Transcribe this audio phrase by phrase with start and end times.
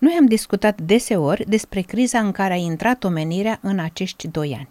[0.00, 4.68] Noi am discutat deseori despre criza în care a intrat omenirea în acești doi ani.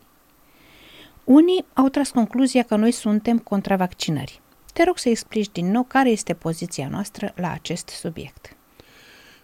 [1.23, 4.39] Unii au tras concluzia că noi suntem contra vaccinării.
[4.73, 8.55] Te rog să explici din nou care este poziția noastră la acest subiect.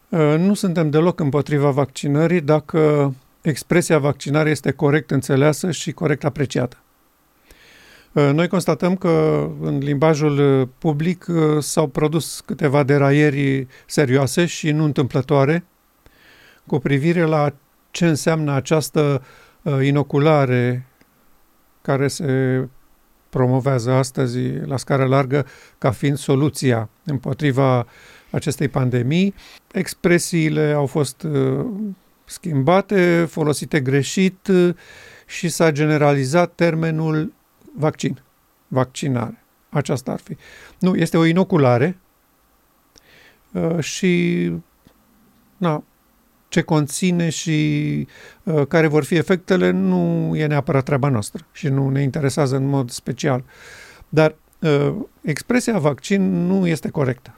[0.09, 6.77] Uh, nu suntem deloc împotriva vaccinării dacă expresia vaccinare este corect înțeleasă și corect apreciată.
[8.11, 11.25] Uh, noi constatăm că în limbajul uh, public
[11.59, 15.65] s-au produs câteva deraieri serioase și nu întâmplătoare
[16.67, 17.53] cu privire la
[17.91, 19.23] ce înseamnă această
[19.81, 20.85] inoculare
[21.81, 22.67] care se
[23.29, 25.45] promovează astăzi la scară largă
[25.77, 27.85] ca fiind soluția împotriva
[28.29, 29.33] acestei pandemii.
[29.71, 31.65] Expresiile au fost uh,
[32.25, 34.75] schimbate, folosite greșit uh,
[35.25, 37.33] și s-a generalizat termenul
[37.77, 38.21] vaccin,
[38.67, 39.43] vaccinare.
[39.69, 40.37] Aceasta ar fi.
[40.79, 41.97] Nu, este o inoculare
[43.51, 44.51] uh, și
[45.57, 45.83] na,
[46.55, 48.07] ce conține și
[48.43, 52.65] uh, care vor fi efectele nu e neapărat treaba noastră și nu ne interesează în
[52.65, 53.43] mod special.
[54.09, 57.33] Dar uh, expresia vaccin nu este corectă.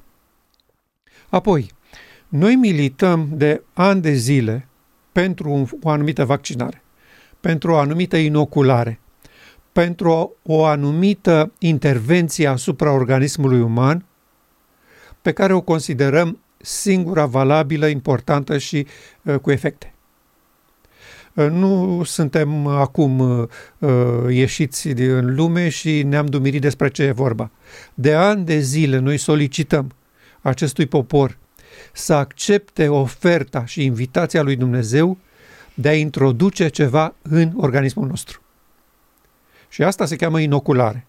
[1.29, 1.71] Apoi,
[2.27, 4.67] noi milităm de ani de zile
[5.11, 6.83] pentru un, o anumită vaccinare,
[7.39, 8.99] pentru o anumită inoculare,
[9.71, 14.05] pentru o, o anumită intervenție asupra organismului uman
[15.21, 18.87] pe care o considerăm singura valabilă, importantă și
[19.21, 19.93] uh, cu efecte.
[21.33, 23.47] Uh, nu suntem acum uh,
[24.29, 27.51] ieșiți din lume și ne-am dumirit despre ce e vorba.
[27.93, 29.91] De ani de zile noi solicităm
[30.41, 31.37] acestui popor
[31.93, 35.17] să accepte oferta și invitația lui Dumnezeu
[35.73, 38.41] de a introduce ceva în organismul nostru.
[39.69, 41.07] Și asta se cheamă inoculare.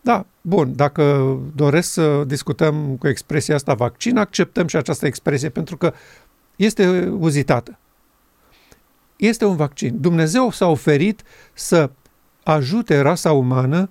[0.00, 5.76] Da, bun, dacă doresc să discutăm cu expresia asta vaccin, acceptăm și această expresie pentru
[5.76, 5.94] că
[6.56, 7.78] este uzitată.
[9.16, 10.00] Este un vaccin.
[10.00, 11.22] Dumnezeu s-a oferit
[11.52, 11.90] să
[12.44, 13.90] ajute rasa umană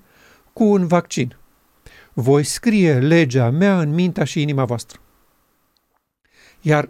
[0.53, 1.37] cu un vaccin.
[2.13, 4.99] Voi scrie legea mea în mintea și inima voastră.
[6.61, 6.89] Iar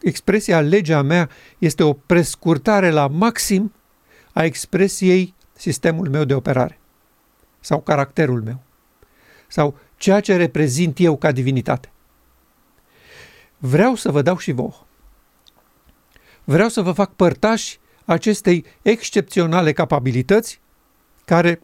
[0.00, 1.28] expresia legea mea
[1.58, 3.72] este o prescurtare la maxim
[4.32, 6.79] a expresiei sistemul meu de operare
[7.60, 8.62] sau caracterul meu
[9.50, 11.90] sau ceea ce reprezint eu ca divinitate.
[13.58, 14.86] Vreau să vă dau și vouă.
[16.44, 20.60] Vreau să vă fac părtași acestei excepționale capabilități
[21.24, 21.60] care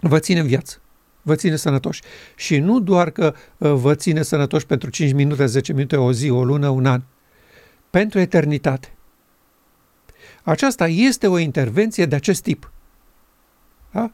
[0.00, 0.80] vă ține în viață,
[1.22, 2.02] vă ține sănătoși.
[2.36, 6.30] Și nu doar că uh, vă ține sănătoși pentru 5 minute, 10 minute, o zi,
[6.30, 7.02] o lună, un an,
[7.90, 8.94] pentru eternitate.
[10.42, 12.72] Aceasta este o intervenție de acest tip.
[13.90, 14.10] Da?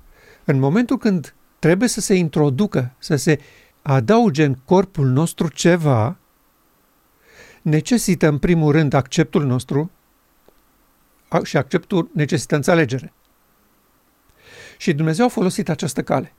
[0.48, 3.40] În momentul când trebuie să se introducă, să se
[3.82, 6.16] adauge în corpul nostru ceva,
[7.62, 9.90] necesită în primul rând acceptul nostru
[11.42, 13.12] și acceptul necesită înțelegere.
[14.78, 16.32] Și Dumnezeu a folosit această cale.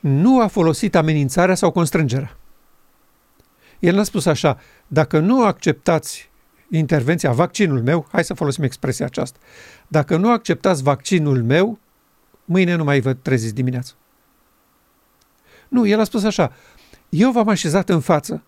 [0.00, 2.36] Nu a folosit amenințarea sau constrângerea.
[3.78, 6.30] El n-a spus așa, dacă nu acceptați
[6.70, 9.38] intervenția, vaccinul meu, hai să folosim expresia aceasta,
[9.88, 11.78] dacă nu acceptați vaccinul meu,
[12.48, 13.92] mâine nu mai vă treziți dimineața.
[15.68, 16.52] Nu, el a spus așa,
[17.08, 18.42] eu v-am așezat în față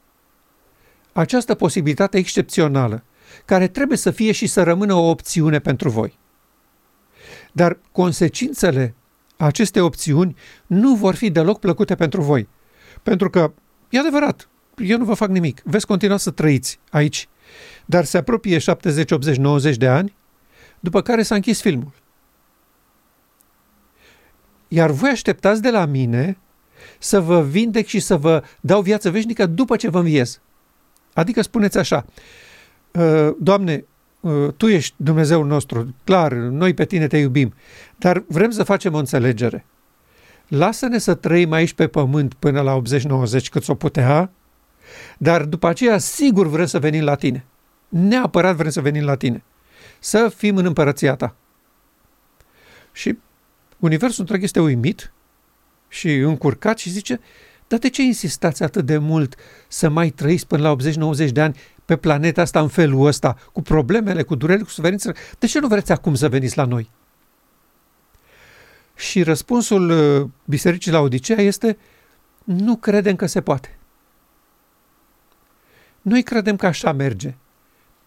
[1.13, 3.05] această posibilitate excepțională,
[3.45, 6.19] care trebuie să fie și să rămână o opțiune pentru voi.
[7.53, 8.95] Dar consecințele
[9.37, 10.37] acestei opțiuni
[10.67, 12.49] nu vor fi deloc plăcute pentru voi.
[13.03, 13.53] Pentru că,
[13.89, 17.29] e adevărat, eu nu vă fac nimic, veți continua să trăiți aici,
[17.85, 20.15] dar se apropie 70, 80, 90 de ani,
[20.81, 21.93] după care s-a închis filmul.
[24.73, 26.39] Iar voi așteptați de la mine
[26.99, 30.41] să vă vindec și să vă dau viață veșnică după ce vă înviez.
[31.13, 32.05] Adică spuneți așa,
[32.95, 33.85] ă, Doamne,
[34.25, 37.55] ă, Tu ești Dumnezeul nostru, clar, noi pe Tine te iubim,
[37.97, 39.65] dar vrem să facem o înțelegere.
[40.49, 42.81] Lasă-ne să trăim aici pe pământ până la
[43.41, 44.31] 80-90 cât o putea,
[45.19, 47.45] dar după aceea sigur vrem să venim la Tine.
[47.89, 49.43] Neapărat vrem să venim la Tine.
[49.99, 51.35] Să fim în împărăția Ta.
[52.93, 53.19] Și
[53.81, 55.13] Universul întreg este uimit
[55.89, 57.21] și încurcat și zice,
[57.69, 59.35] dar de ce insistați atât de mult
[59.69, 60.77] să mai trăiți până la
[61.27, 65.15] 80-90 de ani pe planeta asta în felul ăsta, cu problemele, cu durerile, cu suferințele?
[65.39, 66.91] De ce nu vreți acum să veniți la noi?
[68.97, 71.79] Și răspunsul uh, Bisericii la Odisea este,
[72.45, 73.79] nu credem că se poate.
[76.03, 77.35] Noi credem că așa merge.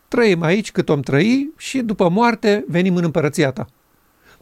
[0.07, 3.67] Trăim aici cât om trăi și după moarte venim în împărăția ta.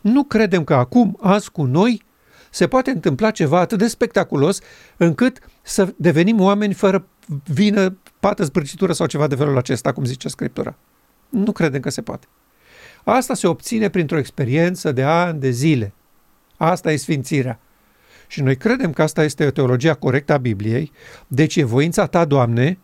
[0.01, 2.03] Nu credem că acum, azi cu noi,
[2.49, 4.59] se poate întâmpla ceva atât de spectaculos
[4.97, 7.05] încât să devenim oameni fără
[7.45, 10.75] vină pată zbârcitură sau ceva de felul acesta, cum zice Scriptura.
[11.29, 12.27] Nu credem că se poate.
[13.03, 15.93] Asta se obține printr-o experiență de ani, de zile.
[16.57, 17.59] Asta e sfințirea.
[18.27, 20.91] Și noi credem că asta este teologia corectă a Bibliei,
[21.27, 22.77] deci e voința ta, Doamne,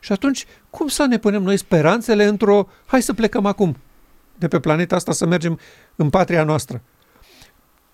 [0.00, 3.76] și atunci cum să ne punem noi speranțele într-o, hai să plecăm acum
[4.38, 5.58] de pe planeta asta să mergem
[5.96, 6.82] în patria noastră.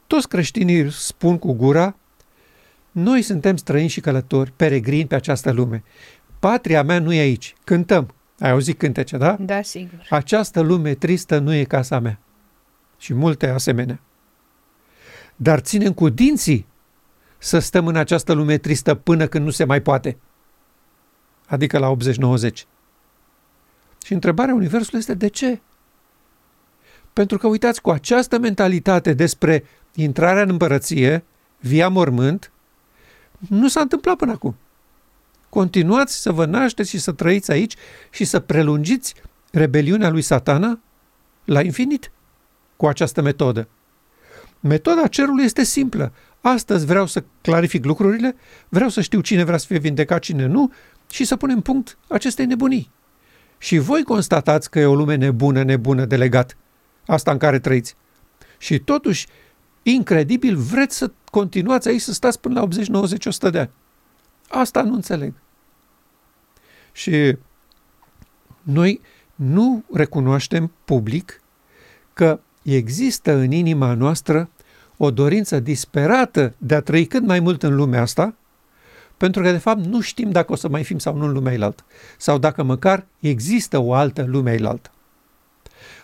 [0.06, 1.96] Toți creștinii spun cu gura,
[2.90, 5.84] noi suntem străini și călători, peregrini pe această lume.
[6.38, 7.54] Patria mea nu e aici.
[7.64, 8.14] Cântăm.
[8.38, 9.36] Ai auzit cântece, da?
[9.40, 10.06] Da, sigur.
[10.10, 12.18] Această lume tristă nu e casa mea.
[12.98, 14.00] Și multe asemenea.
[15.36, 16.66] Dar ținem cu dinții
[17.38, 20.16] să stăm în această lume tristă până când nu se mai poate.
[21.46, 22.52] Adică la 80-90.
[24.04, 25.60] Și întrebarea Universului este de ce?
[27.12, 29.64] Pentru că, uitați, cu această mentalitate despre
[29.94, 31.24] intrarea în împărăție,
[31.60, 32.52] via mormânt,
[33.48, 34.56] nu s-a întâmplat până acum.
[35.48, 37.74] Continuați să vă nașteți și să trăiți aici
[38.10, 39.14] și să prelungiți
[39.50, 40.80] rebeliunea lui satana
[41.44, 42.10] la infinit
[42.76, 43.68] cu această metodă.
[44.60, 46.12] Metoda cerului este simplă.
[46.40, 48.36] Astăzi vreau să clarific lucrurile,
[48.68, 50.72] vreau să știu cine vrea să fie vindecat, cine nu
[51.10, 52.90] și să punem punct acestei nebunii.
[53.58, 56.56] Și voi constatați că e o lume nebună, nebună de legat.
[57.10, 57.96] Asta în care trăiți.
[58.58, 59.26] Și totuși,
[59.82, 63.70] incredibil, vreți să continuați aici să stați până la 80, 90, 100 de ani.
[64.48, 65.32] Asta nu înțeleg.
[66.92, 67.36] Și
[68.62, 69.00] noi
[69.34, 71.42] nu recunoaștem public
[72.12, 74.50] că există în inima noastră
[74.96, 78.34] o dorință disperată de a trăi cât mai mult în lumea asta,
[79.16, 81.52] pentru că, de fapt, nu știm dacă o să mai fim sau nu în lumea
[81.52, 81.84] ilaltă,
[82.16, 84.90] sau dacă măcar există o altă lume ilaltă.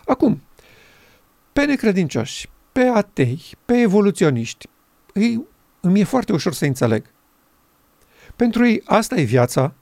[0.06, 0.40] Acum,
[1.56, 4.68] pe necredincioși, pe atei, pe evoluționiști,
[5.12, 5.46] îi,
[5.80, 7.04] îmi e foarte ușor să înțeleg.
[8.36, 9.74] Pentru ei asta e viața.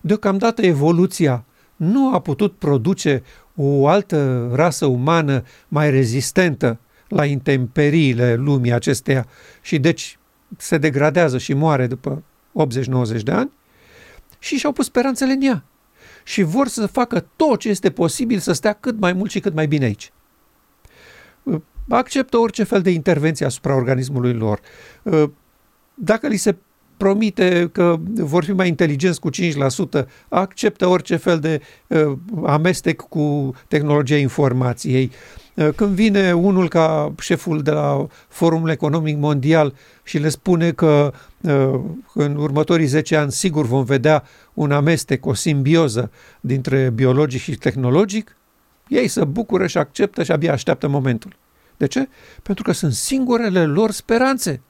[0.00, 1.44] Deocamdată evoluția
[1.76, 3.22] nu a putut produce
[3.54, 6.78] o altă rasă umană mai rezistentă
[7.08, 9.26] la intemperiile lumii acesteia
[9.62, 10.18] și deci
[10.56, 12.22] se degradează și moare după
[13.18, 13.50] 80-90 de ani
[14.38, 15.64] și și-au pus speranțele în ea
[16.24, 19.54] și vor să facă tot ce este posibil să stea cât mai mult și cât
[19.54, 20.12] mai bine aici.
[21.88, 24.60] Acceptă orice fel de intervenție asupra organismului lor.
[25.94, 26.56] Dacă li se
[26.96, 32.12] promite că vor fi mai inteligenți cu 5%, acceptă orice fel de uh,
[32.46, 35.10] amestec cu tehnologia informației.
[35.54, 41.12] Uh, când vine unul ca șeful de la Forumul Economic Mondial și le spune că
[41.40, 41.80] uh,
[42.14, 44.24] în următorii 10 ani sigur vom vedea
[44.54, 46.10] un amestec, o simbioză
[46.40, 48.36] dintre biologic și tehnologic,
[48.88, 51.36] ei se bucură și acceptă și abia așteaptă momentul.
[51.76, 52.08] De ce?
[52.42, 54.60] Pentru că sunt singurele lor speranțe.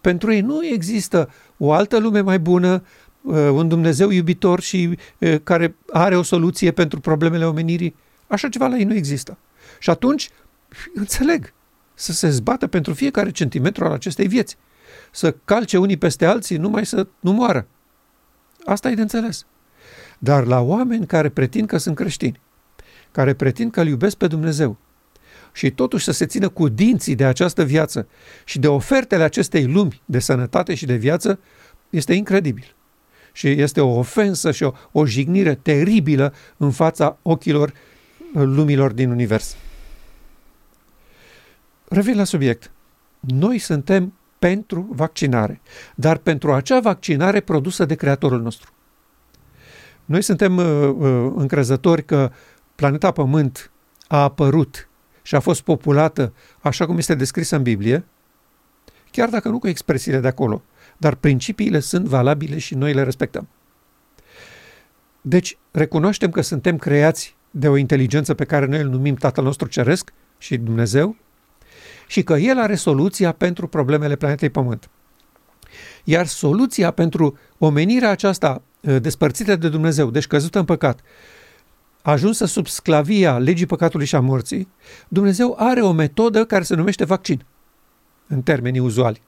[0.00, 2.84] Pentru ei nu există o altă lume mai bună,
[3.22, 7.96] uh, un Dumnezeu iubitor și uh, care are o soluție pentru problemele omenirii.
[8.26, 9.38] Așa ceva la ei nu există.
[9.78, 10.30] Și atunci,
[10.94, 11.52] înțeleg,
[11.94, 14.56] să se zbată pentru fiecare centimetru al acestei vieți.
[15.10, 17.66] Să calce unii peste alții numai să nu moară.
[18.64, 19.46] Asta e de înțeles.
[20.18, 22.40] Dar la oameni care pretind că sunt creștini,
[23.10, 24.76] care pretind că îl iubesc pe Dumnezeu,
[25.54, 28.08] și totuși să se țină cu dinții de această viață
[28.44, 31.38] și de ofertele acestei lumi de sănătate și de viață,
[31.90, 32.74] este incredibil.
[33.32, 39.10] Și este o ofensă și o, o jignire teribilă în fața ochilor uh, lumilor din
[39.10, 39.56] univers.
[41.88, 42.70] Revin la subiect.
[43.20, 45.60] Noi suntem pentru vaccinare,
[45.94, 48.72] dar pentru acea vaccinare produsă de Creatorul nostru.
[50.04, 52.30] Noi suntem uh, uh, încrezători că
[52.74, 53.70] planeta Pământ
[54.06, 54.88] a apărut
[55.26, 58.04] și a fost populată așa cum este descrisă în Biblie,
[59.10, 60.62] chiar dacă nu cu expresiile de acolo,
[60.96, 63.48] dar principiile sunt valabile și noi le respectăm.
[65.20, 69.68] Deci, recunoaștem că suntem creați de o inteligență pe care noi îl numim Tatăl nostru
[69.68, 71.16] Ceresc și Dumnezeu
[72.06, 74.90] și că El are soluția pentru problemele planetei Pământ.
[76.04, 81.00] Iar soluția pentru omenirea aceasta ă, despărțită de Dumnezeu, deci căzută în păcat,
[82.12, 84.68] ajunsă sub sclavia legii păcatului și a morții,
[85.08, 87.44] Dumnezeu are o metodă care se numește vaccin,
[88.26, 89.22] în termenii uzuali,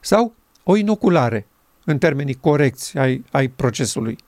[0.00, 1.46] sau o inoculare,
[1.84, 4.18] în termenii corecți ai, ai procesului.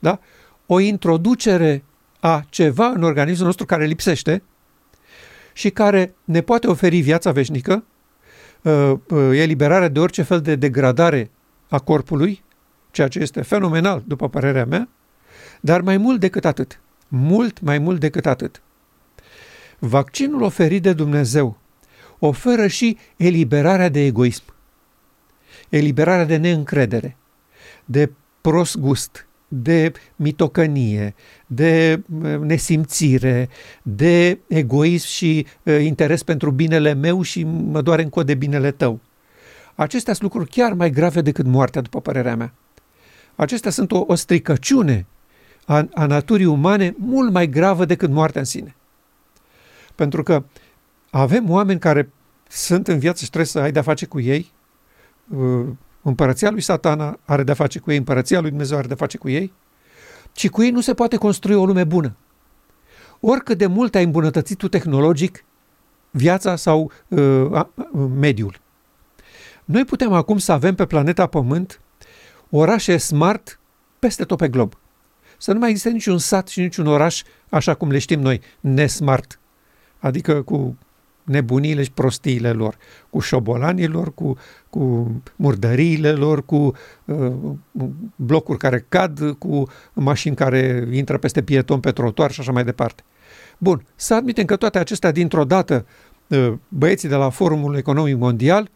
[0.00, 0.20] Da?
[0.66, 1.84] O introducere
[2.20, 4.42] a ceva în organismul nostru care lipsește
[5.52, 7.84] și care ne poate oferi viața veșnică,
[8.62, 11.30] uh, uh, eliberarea de orice fel de degradare
[11.68, 12.42] a corpului,
[12.90, 14.88] ceea ce este fenomenal, după părerea mea,
[15.60, 18.62] dar mai mult decât atât– mult mai mult decât atât.
[19.78, 21.58] Vaccinul oferit de Dumnezeu
[22.18, 24.42] oferă și eliberarea de egoism,
[25.68, 27.16] eliberarea de neîncredere,
[27.84, 28.10] de
[28.40, 31.14] prost gust, de mitocănie,
[31.46, 32.02] de
[32.40, 33.48] nesimțire,
[33.82, 35.46] de egoism și
[35.80, 39.00] interes pentru binele meu și mă doare în cod de binele tău.
[39.74, 42.54] Acestea sunt lucruri chiar mai grave decât moartea, după părerea mea.
[43.34, 45.06] Acestea sunt o, o stricăciune
[45.68, 48.76] a, a naturii umane mult mai gravă decât moartea în sine.
[49.94, 50.44] Pentru că
[51.10, 52.10] avem oameni care
[52.48, 54.52] sunt în viață și trebuie să ai de-a face cu ei.
[55.36, 55.66] Uh,
[56.02, 59.28] împărăția lui satana are de-a face cu ei, împărăția lui Dumnezeu are de-a face cu
[59.28, 59.52] ei.
[60.36, 62.16] Și cu ei nu se poate construi o lume bună.
[63.20, 65.44] Oricât de mult ai îmbunătățit tu tehnologic
[66.10, 67.64] viața sau uh, uh,
[68.14, 68.60] mediul.
[69.64, 71.80] Noi putem acum să avem pe planeta Pământ
[72.50, 73.60] orașe smart
[73.98, 74.74] peste tot pe glob.
[75.38, 79.40] Să nu mai existe niciun sat și niciun oraș așa cum le știm noi, nesmart.
[79.98, 80.76] Adică cu
[81.28, 82.76] nebunile și prostiile lor,
[83.10, 84.36] cu șobolanilor, cu,
[84.70, 86.72] cu murdăriile lor, cu
[87.04, 87.32] uh,
[88.16, 93.02] blocuri care cad, cu mașini care intră peste pieton pe trotuar și așa mai departe.
[93.58, 95.86] Bun, să admitem că toate acestea dintr-o dată
[96.26, 98.70] uh, băieții de la Forumul Economic Mondial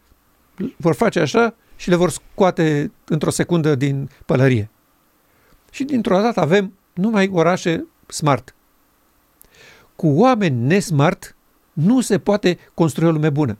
[0.77, 4.69] vor face așa și le vor scoate într-o secundă din pălărie.
[5.73, 8.55] Și dintr-o dată avem numai orașe smart.
[9.95, 11.35] Cu oameni nesmart
[11.73, 13.57] nu se poate construi o lume bună.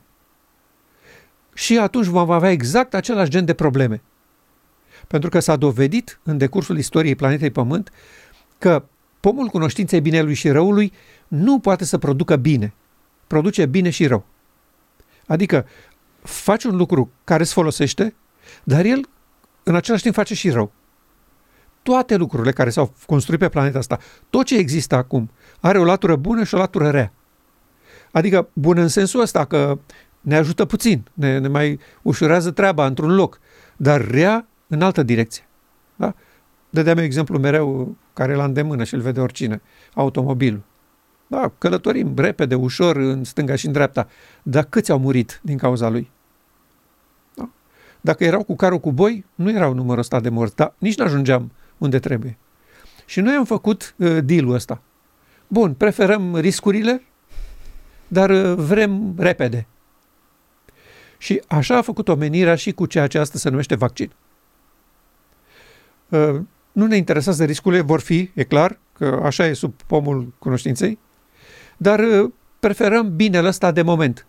[1.54, 4.02] Și atunci vom avea exact același gen de probleme.
[5.06, 7.92] Pentru că s-a dovedit în decursul istoriei planetei Pământ
[8.58, 8.84] că
[9.20, 10.92] pomul cunoștinței binelui și răului
[11.28, 12.72] nu poate să producă bine.
[13.26, 14.24] Produce bine și rău.
[15.26, 15.66] Adică
[16.22, 18.14] faci un lucru care îți folosește,
[18.64, 19.08] dar el
[19.62, 20.72] în același timp face și rău.
[21.84, 23.98] Toate lucrurile care s-au construit pe planeta asta,
[24.30, 27.12] tot ce există acum, are o latură bună și o latură rea.
[28.12, 29.78] Adică bună în sensul ăsta că
[30.20, 33.40] ne ajută puțin, ne, ne mai ușurează treaba într-un loc,
[33.76, 35.46] dar rea în altă direcție.
[35.96, 36.14] Da?
[36.70, 39.62] Dădeam exemplu mereu care la îndemână și îl vede oricine,
[39.94, 40.62] automobilul.
[41.26, 44.08] Da, călătorim repede, ușor, în stânga și în dreapta,
[44.42, 46.10] dar câți au murit din cauza lui?
[47.34, 47.48] Da?
[48.00, 51.04] Dacă erau cu carul cu boi, nu erau numărul ăsta de morți, dar nici nu
[51.04, 52.38] ajungeam unde trebuie.
[53.06, 54.82] Și noi am făcut uh, deal-ul ăsta.
[55.46, 57.02] Bun, preferăm riscurile
[58.14, 59.66] dar uh, vrem repede.
[61.18, 64.10] Și așa a făcut omenirea și cu ceea ce astăzi se numește vaccin.
[66.08, 66.40] Uh,
[66.72, 70.98] nu ne interesează riscurile, vor fi, e clar, că așa e sub pomul cunoștinței,
[71.76, 74.26] dar uh, preferăm binele ăsta de moment.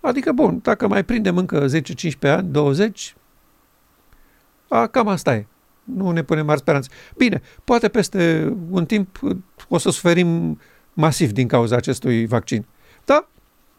[0.00, 1.70] Adică, bun, dacă mai prindem încă 10-15
[2.20, 3.14] ani, 20,
[4.68, 5.46] a, cam asta e.
[5.94, 6.88] Nu ne punem mari speranțe.
[7.16, 9.20] Bine, poate peste un timp
[9.68, 10.60] o să suferim
[10.92, 12.66] masiv din cauza acestui vaccin.
[13.04, 13.28] Da,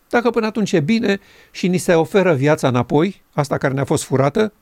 [0.09, 1.19] dacă până atunci e bine
[1.51, 4.53] și ni se oferă viața înapoi, asta care ne-a fost furată,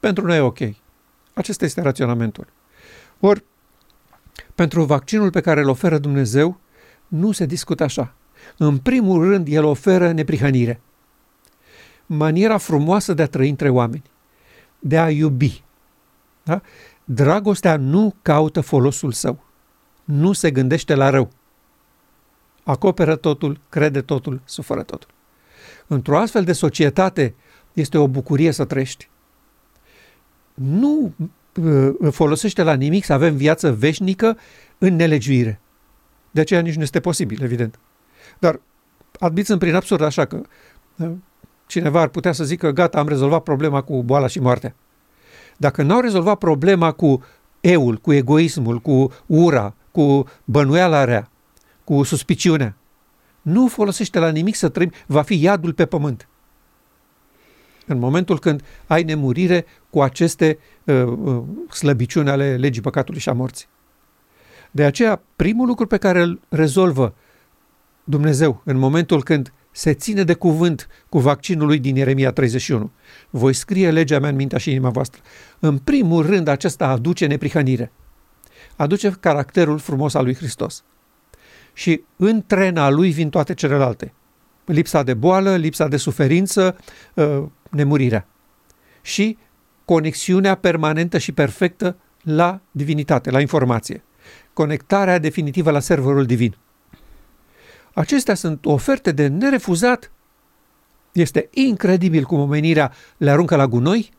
[0.00, 0.58] pentru noi e ok.
[1.34, 2.46] Acesta este raționamentul.
[3.20, 3.44] Ori,
[4.54, 6.60] pentru vaccinul pe care îl oferă Dumnezeu,
[7.08, 8.14] nu se discută așa.
[8.56, 10.80] În primul rând, el oferă neprihănire.
[12.06, 14.02] Maniera frumoasă de a trăi între oameni,
[14.78, 15.62] de a iubi.
[16.42, 16.60] Da?
[17.04, 19.44] Dragostea nu caută folosul său,
[20.04, 21.30] nu se gândește la rău
[22.64, 25.08] acoperă totul, crede totul, suferă totul.
[25.86, 27.34] Într-o astfel de societate
[27.72, 29.08] este o bucurie să trăiești.
[30.54, 31.14] Nu
[31.54, 34.38] uh, folosește la nimic să avem viață veșnică
[34.78, 35.60] în nelegiuire.
[36.30, 37.78] De aceea nici nu este posibil, evident.
[38.38, 38.60] Dar
[39.18, 40.40] admițând prin absurd așa că
[40.96, 41.10] uh,
[41.66, 44.74] cineva ar putea să zică gata, am rezolvat problema cu boala și moartea.
[45.62, 47.24] Dacă n-au rezolvat problema cu
[47.60, 51.30] eul, cu egoismul, cu ura, cu bănuiala rea,
[51.84, 52.76] cu suspiciunea.
[53.42, 56.28] Nu folosește la nimic să trăim, va fi iadul pe pământ.
[57.86, 63.32] În momentul când ai nemurire cu aceste uh, uh, slăbiciuni ale legii păcatului și a
[63.32, 63.66] morții.
[64.70, 67.14] De aceea, primul lucru pe care îl rezolvă
[68.04, 72.90] Dumnezeu în momentul când se ține de cuvânt cu vaccinul lui din Ieremia 31.
[73.30, 75.20] Voi scrie legea mea în mintea și inima voastră.
[75.58, 77.92] În primul rând, acesta aduce neprihănire.
[78.76, 80.84] Aduce caracterul frumos al lui Hristos
[81.72, 84.12] și în trena lui vin toate celelalte.
[84.64, 86.76] Lipsa de boală, lipsa de suferință,
[87.14, 88.26] uh, nemurirea.
[89.02, 89.38] Și
[89.84, 94.04] conexiunea permanentă și perfectă la divinitate, la informație.
[94.52, 96.56] Conectarea definitivă la serverul divin.
[97.94, 100.10] Acestea sunt oferte de nerefuzat.
[101.12, 104.10] Este incredibil cum omenirea le aruncă la gunoi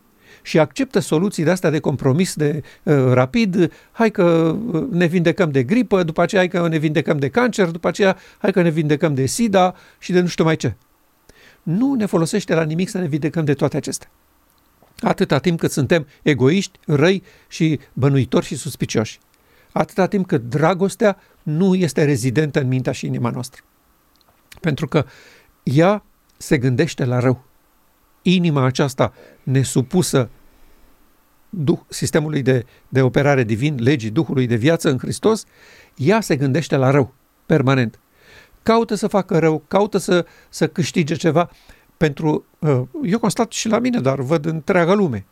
[0.42, 5.51] și acceptă soluții de astea de compromis de uh, rapid, hai că uh, ne vindecăm
[5.51, 8.70] de gripă, după aceea hai că ne vindecăm de cancer, după aceea hai că ne
[8.70, 10.75] vindecăm de SIDA și de nu știu mai ce.
[11.63, 14.10] Nu ne folosește la nimic să ne vindecăm de toate acestea.
[15.00, 19.20] Atâta timp cât suntem egoiști, răi și bănuitori și suspicioși.
[19.72, 23.62] Atâta timp cât dragostea nu este rezidentă în mintea și inima noastră.
[24.59, 25.05] Pentru că
[25.63, 26.03] ea
[26.38, 27.43] se gândește la rău.
[28.21, 30.29] Inima aceasta nesupusă
[31.50, 35.45] duh, sistemului de, de operare divin, legii Duhului de viață în Hristos,
[35.95, 37.13] ea se gândește la rău,
[37.45, 38.00] permanent.
[38.63, 41.50] Caută să facă rău, caută să, să câștige ceva
[41.97, 42.45] pentru...
[42.59, 45.25] Uh, eu constat și la mine, dar văd întreaga lume.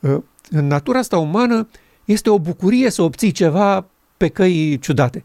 [0.00, 0.18] Uh,
[0.50, 1.68] în natura asta umană
[2.04, 5.24] este o bucurie să obții ceva pe căi ciudate.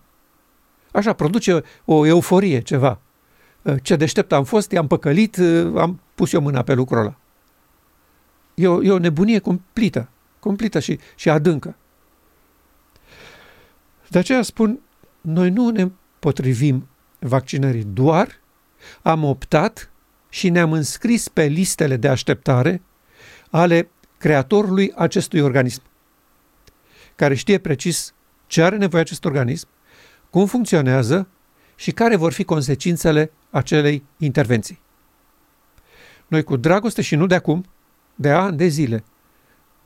[0.92, 3.00] Așa, produce o euforie, ceva.
[3.62, 5.38] Uh, ce deștept am fost, i-am păcălit,
[5.76, 7.16] am pus eu mâna pe lucrul ăla.
[8.54, 11.76] E o, e o nebunie cumplită, cumplită și, și adâncă.
[14.08, 14.80] De aceea spun,
[15.22, 16.88] noi nu ne potrivim
[17.20, 18.40] vaccinării, doar
[19.02, 19.92] am optat
[20.30, 22.82] și ne-am înscris pe listele de așteptare
[23.50, 25.82] ale creatorului acestui organism,
[27.16, 28.14] care știe precis
[28.52, 29.68] ce are nevoie acest organism,
[30.30, 31.28] cum funcționează
[31.76, 34.80] și care vor fi consecințele acelei intervenții.
[36.28, 37.66] Noi cu dragoste și nu de acum,
[38.16, 39.04] de ani de zile,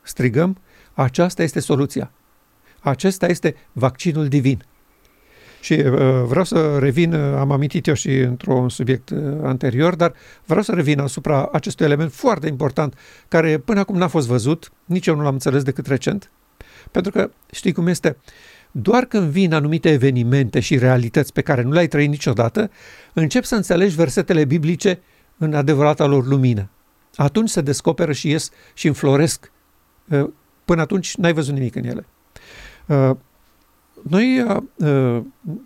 [0.02, 0.58] strigăm,
[0.94, 2.12] aceasta este soluția.
[2.80, 4.66] Acesta este vaccinul divin.
[5.62, 10.14] Și uh, vreau să revin, uh, am amintit eu și într-un subiect uh, anterior, dar
[10.46, 15.08] vreau să revin asupra acestui element foarte important, care până acum n-a fost văzut, nici
[15.08, 16.30] eu nu l-am înțeles decât recent,
[16.92, 18.18] pentru că știi cum este,
[18.78, 22.72] doar când vin anumite evenimente și realități pe care nu le-ai trăit niciodată,
[23.14, 25.00] încep să înțelegi versetele biblice
[25.38, 26.70] în adevărata lor lumină.
[27.16, 29.52] Atunci se descoperă și ies și înfloresc.
[30.66, 32.06] Până atunci n-ai văzut nimic în ele.
[34.10, 35.22] Noi, uh, uh,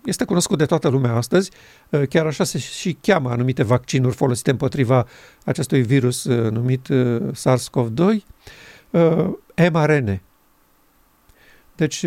[0.05, 1.51] este cunoscut de toată lumea astăzi,
[1.89, 5.07] uh, chiar așa se și cheamă anumite vaccinuri folosite împotriva
[5.45, 6.87] acestui virus numit
[7.31, 8.23] SARS-CoV-2,
[9.71, 10.19] mRNA.
[11.75, 12.05] Deci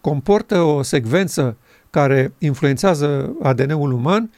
[0.00, 1.56] comportă o secvență
[1.90, 4.30] care influențează ADN-ul uman,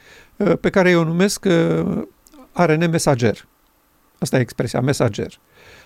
[0.61, 1.45] pe care eu o numesc
[2.51, 3.47] ARN mesager.
[4.19, 5.39] Asta e expresia, mesager.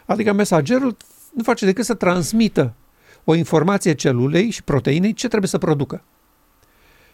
[0.06, 0.98] Adică mesagerul
[1.34, 2.74] nu face decât să transmită
[3.24, 6.04] o informație celulei și proteinei ce trebuie să producă.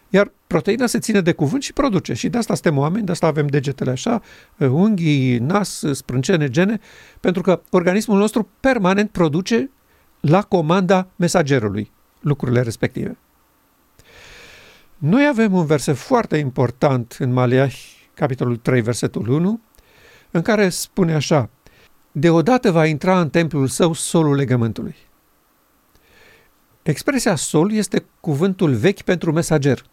[0.08, 2.12] Iar proteina se ține de cuvânt și produce.
[2.12, 4.22] Și de asta suntem oameni, de asta avem degetele așa,
[4.58, 6.80] unghii, nas, sprâncene, gene,
[7.20, 9.70] pentru că organismul nostru permanent produce
[10.20, 11.90] la comanda mesagerului
[12.22, 13.16] lucrurile respective.
[14.98, 19.60] Noi avem un verset foarte important în Maleahi, capitolul 3, versetul 1,
[20.30, 21.50] în care spune așa,
[22.12, 24.96] Deodată va intra în templul său solul legământului.
[26.82, 29.84] Expresia sol este cuvântul vechi pentru mesager.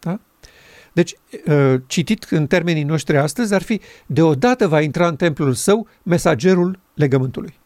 [0.00, 0.20] Da?
[0.92, 1.14] Deci,
[1.48, 6.78] ă, citit în termenii noștri astăzi, ar fi deodată va intra în templul său mesagerul
[6.94, 7.58] legământului.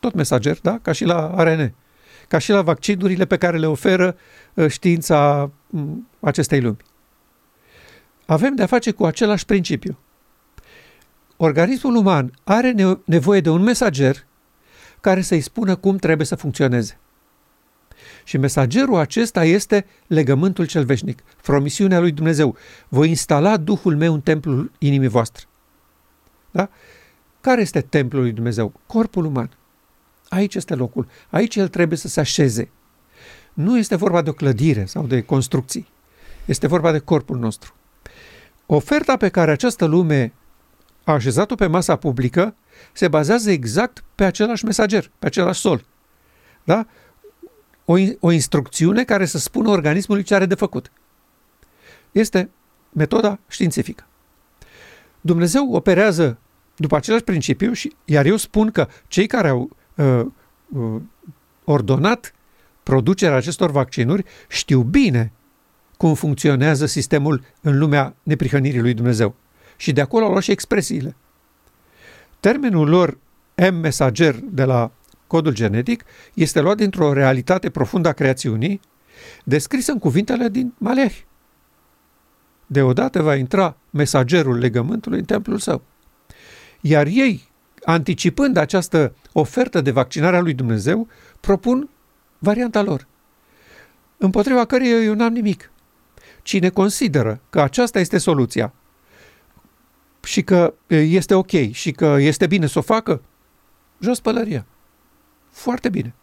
[0.00, 0.78] Tot mesager, da?
[0.82, 1.74] Ca și la ARN.
[2.34, 4.16] Ca și la vaccinurile pe care le oferă
[4.56, 5.50] ă, știința
[6.20, 6.76] acestei lumi.
[8.26, 9.98] Avem de-a face cu același principiu.
[11.36, 14.26] Organismul uman are nevoie de un mesager
[15.00, 16.98] care să-i spună cum trebuie să funcționeze.
[18.24, 22.56] Și mesagerul acesta este legământul cel veșnic, promisiunea lui Dumnezeu.
[22.88, 25.44] Voi instala Duhul meu în templul inimii voastre.
[26.50, 26.68] Da?
[27.40, 28.72] Care este templul lui Dumnezeu?
[28.86, 29.50] Corpul uman.
[30.34, 31.06] Aici este locul.
[31.30, 32.68] Aici el trebuie să se așeze.
[33.52, 35.88] Nu este vorba de o clădire sau de construcții.
[36.44, 37.74] Este vorba de corpul nostru.
[38.66, 40.32] Oferta pe care această lume
[41.04, 42.54] a așezat-o pe masa publică
[42.92, 45.84] se bazează exact pe același mesager, pe același sol.
[46.64, 46.86] Da?
[47.84, 50.92] O, o instrucțiune care să spună organismului ce are de făcut.
[52.12, 52.50] Este
[52.92, 54.06] metoda științifică.
[55.20, 56.38] Dumnezeu operează
[56.76, 60.26] după același principiu, și, iar eu spun că cei care au uh,
[60.68, 61.00] uh,
[61.64, 62.34] ordonat
[62.82, 65.32] producerea acestor vaccinuri știu bine
[65.96, 69.34] cum funcționează sistemul în lumea neprihănirii lui Dumnezeu.
[69.76, 71.16] Și de acolo au luat și expresiile.
[72.40, 73.18] Termenul lor
[73.70, 74.90] M-mesager de la
[75.26, 76.04] codul genetic
[76.34, 78.80] este luat dintr-o realitate profundă a creațiunii,
[79.44, 81.24] descrisă în cuvintele din Malehi.
[82.66, 85.82] Deodată va intra mesagerul legământului în templul său.
[86.80, 87.48] Iar ei,
[87.84, 91.08] anticipând această ofertă de vaccinare a lui Dumnezeu,
[91.40, 91.88] propun
[92.38, 93.06] varianta lor,
[94.16, 95.70] împotriva căreia eu n-am nimic.
[96.42, 98.72] Cine consideră că aceasta este soluția,
[100.24, 103.22] și că este ok și că este bine să o facă,
[103.98, 104.66] jos pălăria.
[105.50, 106.14] Foarte bine.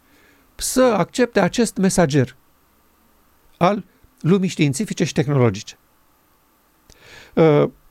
[0.54, 2.36] Să accepte acest mesager
[3.56, 3.84] al
[4.20, 5.78] lumii științifice și tehnologice.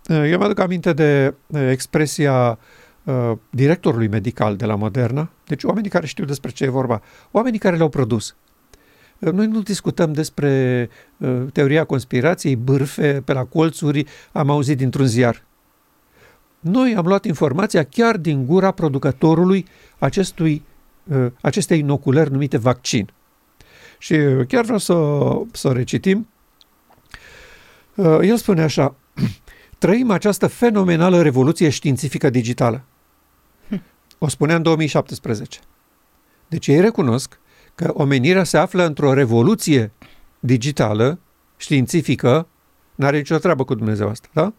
[0.07, 1.33] Eu mă aduc aminte de
[1.69, 2.57] expresia uh,
[3.49, 7.75] directorului medical de la Moderna, deci oamenii care știu despre ce e vorba, oamenii care
[7.75, 8.35] le-au produs.
[9.19, 15.05] Uh, noi nu discutăm despre uh, teoria conspirației, bârfe, pe la colțuri, am auzit dintr-un
[15.05, 15.43] ziar.
[16.59, 19.65] Noi am luat informația chiar din gura producătorului
[19.99, 20.61] acestui,
[21.03, 23.09] uh, acestei inoculări numite vaccin.
[23.97, 24.93] Și uh, chiar vreau să,
[25.51, 26.27] să recitim.
[27.95, 28.95] Uh, el spune așa,
[29.77, 32.83] trăim această fenomenală revoluție științifică digitală.
[34.23, 35.59] O spunea în 2017.
[36.47, 37.39] Deci ei recunosc
[37.75, 39.91] că omenirea se află într-o revoluție
[40.39, 41.19] digitală,
[41.57, 42.47] științifică,
[42.95, 44.53] n-are nicio treabă cu Dumnezeu asta, da?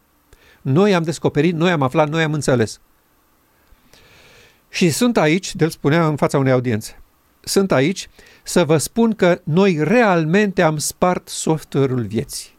[0.61, 2.79] Noi am descoperit, noi am aflat, noi am înțeles.
[4.69, 7.01] Și sunt aici, de spunea în fața unei audiențe,
[7.41, 8.09] sunt aici
[8.43, 12.57] să vă spun că noi realmente am spart software-ul vieții.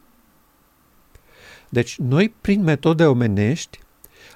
[1.68, 3.78] Deci noi, prin metode omenești,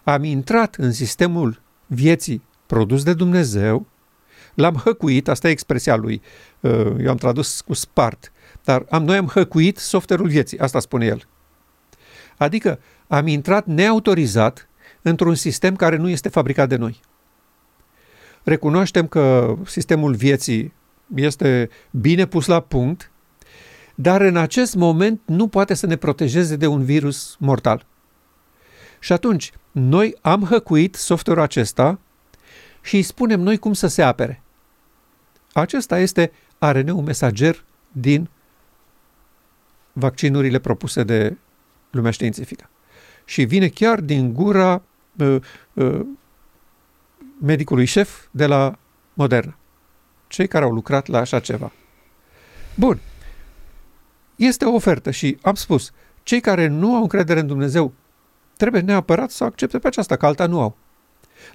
[0.04, 3.86] am intrat în sistemul vieții produs de Dumnezeu,
[4.54, 6.22] l-am hăcuit, asta e expresia lui,
[6.60, 8.32] uh, eu am tradus cu spart,
[8.64, 11.26] dar am, noi am hăcuit software-ul vieții, asta spune el.
[12.36, 14.68] Adică am intrat neautorizat
[15.02, 17.00] într-un sistem care nu este fabricat de noi.
[18.42, 20.72] Recunoaștem că sistemul vieții
[21.14, 23.10] este bine pus la punct,
[23.94, 27.86] dar în acest moment nu poate să ne protejeze de un virus mortal.
[29.00, 31.98] Și atunci, noi am hăcuit software-ul acesta
[32.88, 34.42] și îi spunem noi cum să se apere.
[35.52, 38.28] Acesta este RNA-ul mesager din
[39.92, 41.36] vaccinurile propuse de
[41.90, 42.70] lumea științifică.
[43.24, 44.82] Și vine chiar din gura
[45.18, 45.36] uh,
[45.72, 46.00] uh,
[47.40, 48.78] medicului șef de la
[49.14, 49.56] Moderna.
[50.28, 51.72] Cei care au lucrat la așa ceva.
[52.74, 53.00] Bun.
[54.36, 57.92] Este o ofertă și am spus, cei care nu au încredere în Dumnezeu
[58.56, 60.76] trebuie neapărat să accepte pe aceasta, că alta nu au.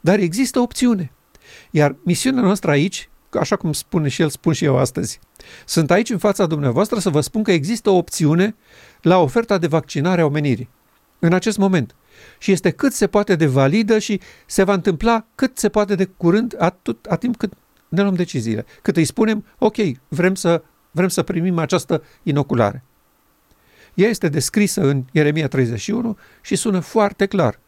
[0.02, 1.13] Dar există opțiune.
[1.72, 5.20] Iar misiunea noastră aici, așa cum spune și el, spun și eu astăzi,
[5.66, 8.56] sunt aici în fața dumneavoastră să vă spun că există o opțiune
[9.02, 10.70] la oferta de vaccinare a omenirii.
[11.20, 11.96] În acest moment.
[12.38, 16.06] Și este cât se poate de validă și se va întâmpla cât se poate de
[16.06, 17.54] curând, atât, atât timp cât
[17.90, 18.66] ne luăm deciziile.
[18.82, 19.76] Cât îi spunem, ok,
[20.08, 22.84] vrem să, vrem să primim această inoculare.
[23.94, 27.60] Ea este descrisă în Ieremia 31 și sună foarte clar.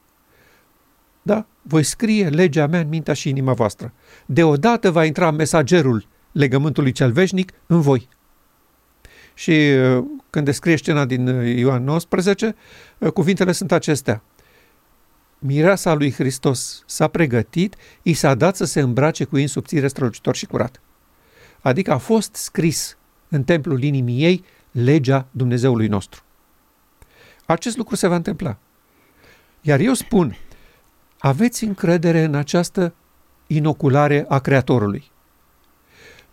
[1.25, 1.45] Da?
[1.61, 3.93] Voi scrie legea mea în mintea și inima voastră.
[4.25, 8.07] Deodată va intra mesagerul legământului cel veșnic în voi.
[9.33, 12.55] Și uh, când descrie scena din uh, Ioan 19,
[12.97, 14.21] uh, cuvintele sunt acestea.
[15.39, 20.35] Mireasa lui Hristos s-a pregătit, i s-a dat să se îmbrace cu in subțire, strălucitor
[20.35, 20.81] și curat.
[21.61, 22.97] Adică a fost scris
[23.29, 26.23] în templul inimii ei legea Dumnezeului nostru.
[27.45, 28.57] Acest lucru se va întâmpla.
[29.61, 30.38] Iar eu spun,
[31.19, 32.93] aveți încredere în această
[33.47, 35.12] inoculare a Creatorului.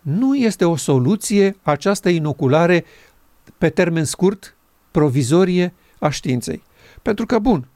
[0.01, 2.85] Nu este o soluție această inoculare
[3.57, 4.55] pe termen scurt,
[4.91, 6.63] provizorie a științei.
[7.01, 7.67] Pentru că, bun,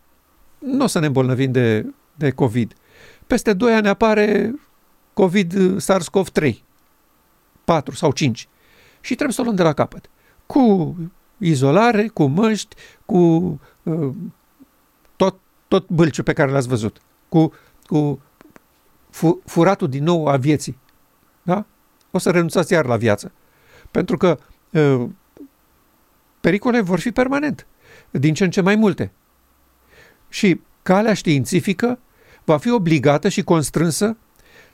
[0.60, 2.74] nu o să ne îmbolnăvim de, de COVID.
[3.28, 4.56] Peste 2 ani apare
[5.14, 6.54] COVID SARS-CoV-3,
[7.66, 8.48] 4 sau 5
[9.02, 10.10] și trebuie să o luăm de la capăt.
[10.46, 10.96] Cu
[11.38, 13.18] izolare, cu măști, cu
[13.84, 14.10] uh,
[15.68, 17.54] tot, tot bâlciul pe care l-ați văzut, cu,
[17.86, 18.22] cu
[19.10, 20.78] fu, furatul din nou a vieții.
[21.42, 21.66] Da?
[22.12, 23.32] O să renunțați iar la viață.
[23.92, 24.40] Pentru că
[24.72, 25.06] uh,
[26.42, 27.66] pericole vor fi permanent,
[28.12, 29.12] din ce în ce mai multe.
[30.30, 32.00] Și calea științifică
[32.44, 34.18] va fi obligată și constrânsă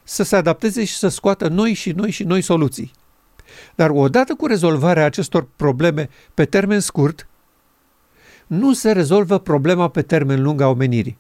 [0.03, 2.91] să se adapteze și să scoată noi și noi și noi soluții.
[3.75, 7.27] Dar odată cu rezolvarea acestor probleme pe termen scurt,
[8.47, 11.17] nu se rezolvă problema pe termen lung a omenirii.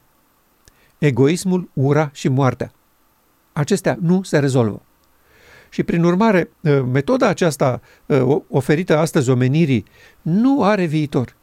[0.97, 2.71] Egoismul, ura și moartea.
[3.53, 4.81] Acestea nu se rezolvă.
[5.69, 9.85] Și prin urmare, ă, metoda aceasta ă, oferită astăzi omenirii
[10.21, 11.35] nu are viitor.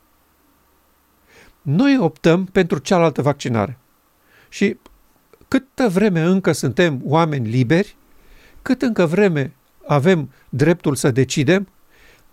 [1.63, 3.79] Noi optăm pentru cealaltă vaccinare.
[4.49, 4.77] Și
[5.49, 7.97] câtă vreme încă suntem oameni liberi,
[8.63, 9.53] cât încă vreme
[9.87, 11.69] avem dreptul să decidem,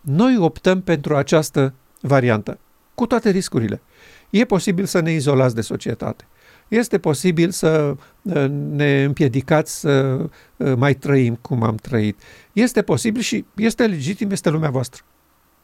[0.02, 2.60] noi optăm pentru această variantă,
[2.98, 3.82] cu toate riscurile.
[4.30, 6.28] E posibil să ne izolați de societate.
[6.68, 10.26] Este posibil să uh, ne împiedicați să
[10.58, 12.22] uh, mai trăim cum am trăit.
[12.54, 15.04] Este posibil și este legitim, este lumea voastră.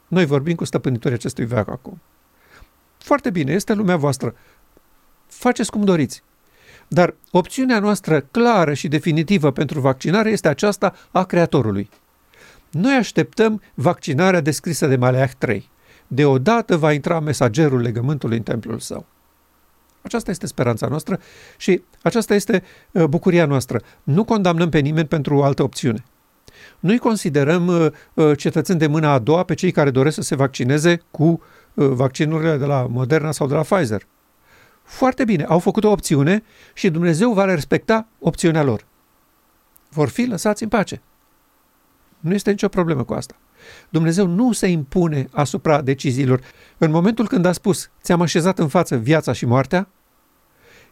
[0.08, 2.00] Noi vorbim cu stăpânitorii acestui veac acum.
[2.98, 4.34] Foarte bine, este lumea voastră.
[5.26, 6.22] Faceți cum doriți.
[6.88, 11.90] Dar opțiunea noastră clară și definitivă pentru vaccinare este aceasta a Creatorului.
[12.70, 15.72] Noi așteptăm vaccinarea descrisă de Maleah 3.
[16.06, 19.06] Deodată va intra mesagerul legământului în templul său.
[20.02, 21.20] Aceasta este speranța noastră
[21.56, 23.80] și aceasta este uh, bucuria noastră.
[24.02, 26.04] Nu condamnăm pe nimeni pentru o altă opțiune.
[26.80, 30.34] Nu-i considerăm uh, uh, cetățeni de mâna a doua pe cei care doresc să se
[30.34, 31.42] vaccineze cu
[31.74, 34.06] vaccinurile de la Moderna sau de la Pfizer.
[34.82, 36.42] Foarte bine, au făcut o opțiune
[36.74, 38.84] și Dumnezeu va respecta opțiunea lor.
[39.88, 41.00] Vor fi lăsați în pace.
[42.20, 43.34] Nu este nicio problemă cu asta.
[43.88, 46.40] Dumnezeu nu se impune asupra deciziilor.
[46.78, 49.88] În momentul când a spus, ți-am așezat în față viața și moartea,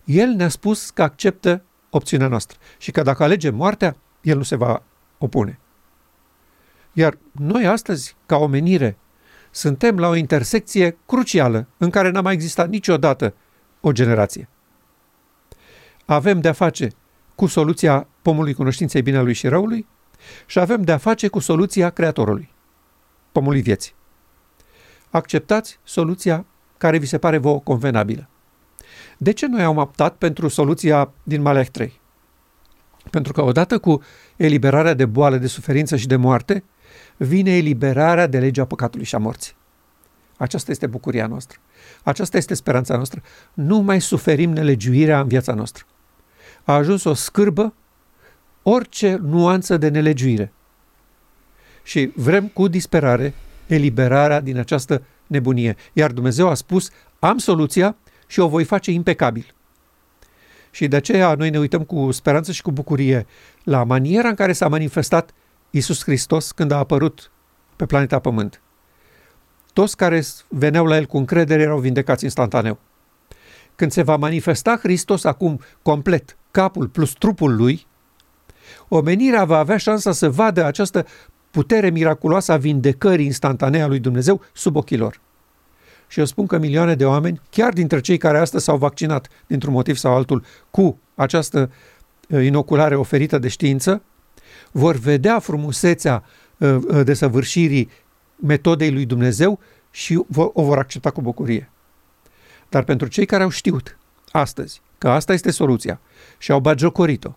[0.05, 4.57] El ne-a spus că acceptă opțiunea noastră și că dacă alegem moartea, El nu se
[4.57, 4.83] va
[5.19, 5.59] opune.
[6.93, 8.97] Iar noi astăzi, ca omenire,
[9.51, 13.35] suntem la o intersecție crucială în care n-a mai existat niciodată
[13.81, 14.49] o generație.
[16.05, 16.89] Avem de-a face
[17.35, 19.87] cu soluția pomului cunoștinței binelui și răului
[20.47, 22.52] și avem de-a face cu soluția creatorului
[23.33, 23.95] pomului vieții.
[25.11, 26.45] Acceptați soluția
[26.79, 28.29] care vi se pare vouă convenabilă.
[29.16, 32.01] De ce noi am optat pentru soluția din Maleah 3?
[33.11, 34.03] Pentru că odată cu
[34.37, 36.64] eliberarea de boală, de suferință și de moarte,
[37.16, 39.55] vine eliberarea de legea păcatului și a morții.
[40.37, 41.59] Aceasta este bucuria noastră.
[42.03, 43.23] Aceasta este speranța noastră.
[43.55, 45.85] Nu mai suferim nelegiuirea în viața noastră.
[46.64, 47.75] A ajuns o scârbă
[48.62, 50.53] orice nuanță de nelegiuire
[51.83, 53.35] și vrem cu disperare
[53.66, 55.77] eliberarea din această nebunie.
[55.92, 59.55] Iar Dumnezeu a spus, am soluția și o voi face impecabil.
[60.71, 63.27] Și de aceea noi ne uităm cu speranță și cu bucurie
[63.64, 65.31] la maniera în care s-a manifestat
[65.71, 67.31] Isus Hristos când a apărut
[67.77, 68.61] pe planeta Pământ.
[69.73, 72.79] Toți care veneau la El cu încredere erau vindecați instantaneu.
[73.77, 77.87] Când se va manifesta Hristos acum complet, capul plus trupul Lui,
[78.88, 81.07] omenirea va avea șansa să vadă această
[81.53, 85.21] putere miraculoasă a vindecării instantanee a lui Dumnezeu sub ochii lor.
[86.09, 89.73] Și eu spun că milioane de oameni, chiar dintre cei care astăzi s-au vaccinat dintr-un
[89.73, 91.71] motiv sau altul cu această
[92.29, 94.03] uh, inoculare oferită de știință,
[94.71, 96.25] vor vedea frumusețea
[96.57, 97.91] uh, uh, desăvârșirii
[98.37, 99.59] metodei lui Dumnezeu
[99.91, 101.71] și o vor accepta cu bucurie.
[102.69, 103.99] Dar pentru cei care au știut
[104.31, 106.01] astăzi că asta este soluția
[106.38, 107.31] și au bagiocorit-o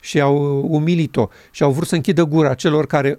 [0.00, 3.18] și au umilit-o și au vrut să închidă gura celor care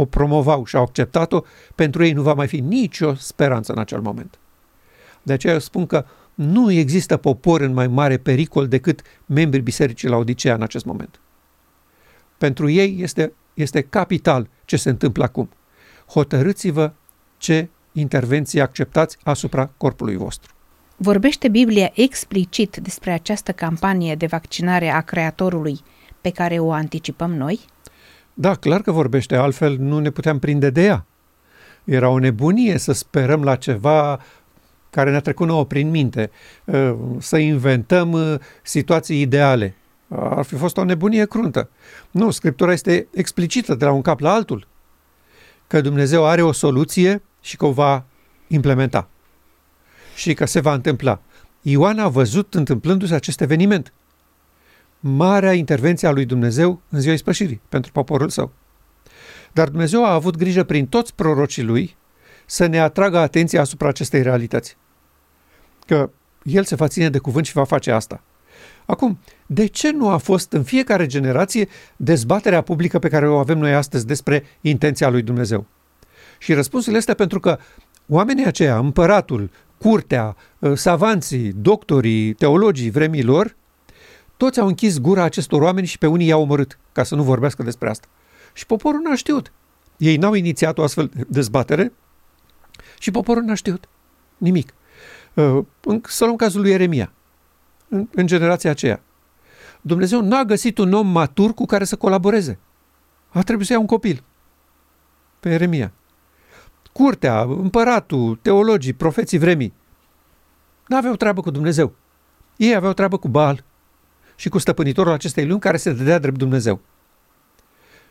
[0.00, 1.40] o promovau și au acceptat-o,
[1.74, 4.38] pentru ei nu va mai fi nicio speranță în acel moment.
[5.22, 10.08] De aceea eu spun că nu există popor în mai mare pericol decât membrii Bisericii
[10.08, 11.20] la Odisea în acest moment.
[12.38, 15.48] Pentru ei este, este capital ce se întâmplă acum.
[16.06, 16.92] Hotărâți-vă
[17.36, 20.52] ce intervenție acceptați asupra corpului vostru.
[20.96, 25.80] Vorbește Biblia explicit despre această campanie de vaccinare a Creatorului
[26.20, 27.60] pe care o anticipăm noi?
[28.40, 31.06] Da, clar că vorbește, altfel nu ne puteam prinde de ea.
[31.84, 34.20] Era o nebunie să sperăm la ceva
[34.90, 36.30] care ne-a trecut nouă prin minte,
[36.64, 39.74] uh, să inventăm uh, situații ideale.
[40.08, 41.70] Ar fi fost o nebunie cruntă.
[42.10, 44.66] Nu, Scriptura este explicită de la un cap la altul,
[45.66, 48.04] că Dumnezeu are o soluție și că o va
[48.46, 49.08] implementa
[50.14, 51.20] și că se va întâmpla.
[51.62, 53.92] Ioan a văzut întâmplându-se acest eveniment
[55.00, 58.52] marea intervenție a lui Dumnezeu în ziua ispășirii pentru poporul său.
[59.52, 61.96] Dar Dumnezeu a avut grijă prin toți prorocii lui
[62.46, 64.76] să ne atragă atenția asupra acestei realități.
[65.86, 66.10] Că
[66.42, 68.22] El se va ține de cuvânt și va face asta.
[68.86, 73.58] Acum, de ce nu a fost în fiecare generație dezbaterea publică pe care o avem
[73.58, 75.66] noi astăzi despre intenția lui Dumnezeu?
[76.38, 77.58] Și răspunsul este pentru că
[78.08, 80.36] oamenii aceia, împăratul, curtea,
[80.74, 83.56] savanții, doctorii, teologii vremilor,
[84.38, 87.62] toți au închis gura acestor oameni și pe unii i-au omorât, ca să nu vorbească
[87.62, 88.08] despre asta.
[88.52, 89.52] Și poporul n-a știut.
[89.96, 91.92] Ei n-au inițiat o astfel de dezbatere
[92.98, 93.88] și poporul n-a știut
[94.36, 94.74] nimic.
[95.34, 95.64] Uh,
[96.02, 97.12] să luăm cazul lui Eremia,
[97.88, 99.00] în, în generația aceea.
[99.80, 102.58] Dumnezeu n-a găsit un om matur cu care să colaboreze.
[103.28, 104.22] A trebuit să ia un copil.
[105.40, 105.92] Pe Eremia.
[106.92, 109.72] Curtea, împăratul, teologii, profeții vremii,
[110.86, 111.92] n-aveau treabă cu Dumnezeu.
[112.56, 113.64] Ei aveau treabă cu Baal
[114.38, 116.80] și cu stăpânitorul acestei lumi care se dădea drept Dumnezeu.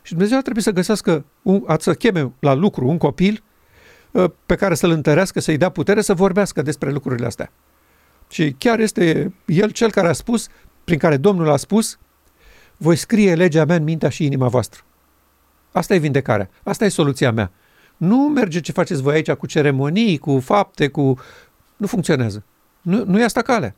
[0.02, 3.44] Și Dumnezeu a trebuit să găsească, un, să cheme la lucru un copil
[4.16, 7.52] ă, pe care să-l întărească, să-i dea putere să vorbească despre lucrurile astea.
[8.30, 10.48] Și chiar este el cel care a spus,
[10.84, 11.98] prin care Domnul a spus,
[12.78, 14.82] voi scrie legea mea în mintea și inima voastră.
[15.72, 17.52] Asta e vindecarea, asta e soluția mea.
[17.98, 21.20] Nu merge ce faceți voi aici cu ceremonii, cu fapte, cu...
[21.78, 22.44] Nu funcționează.
[22.82, 23.76] Nu, nu e asta calea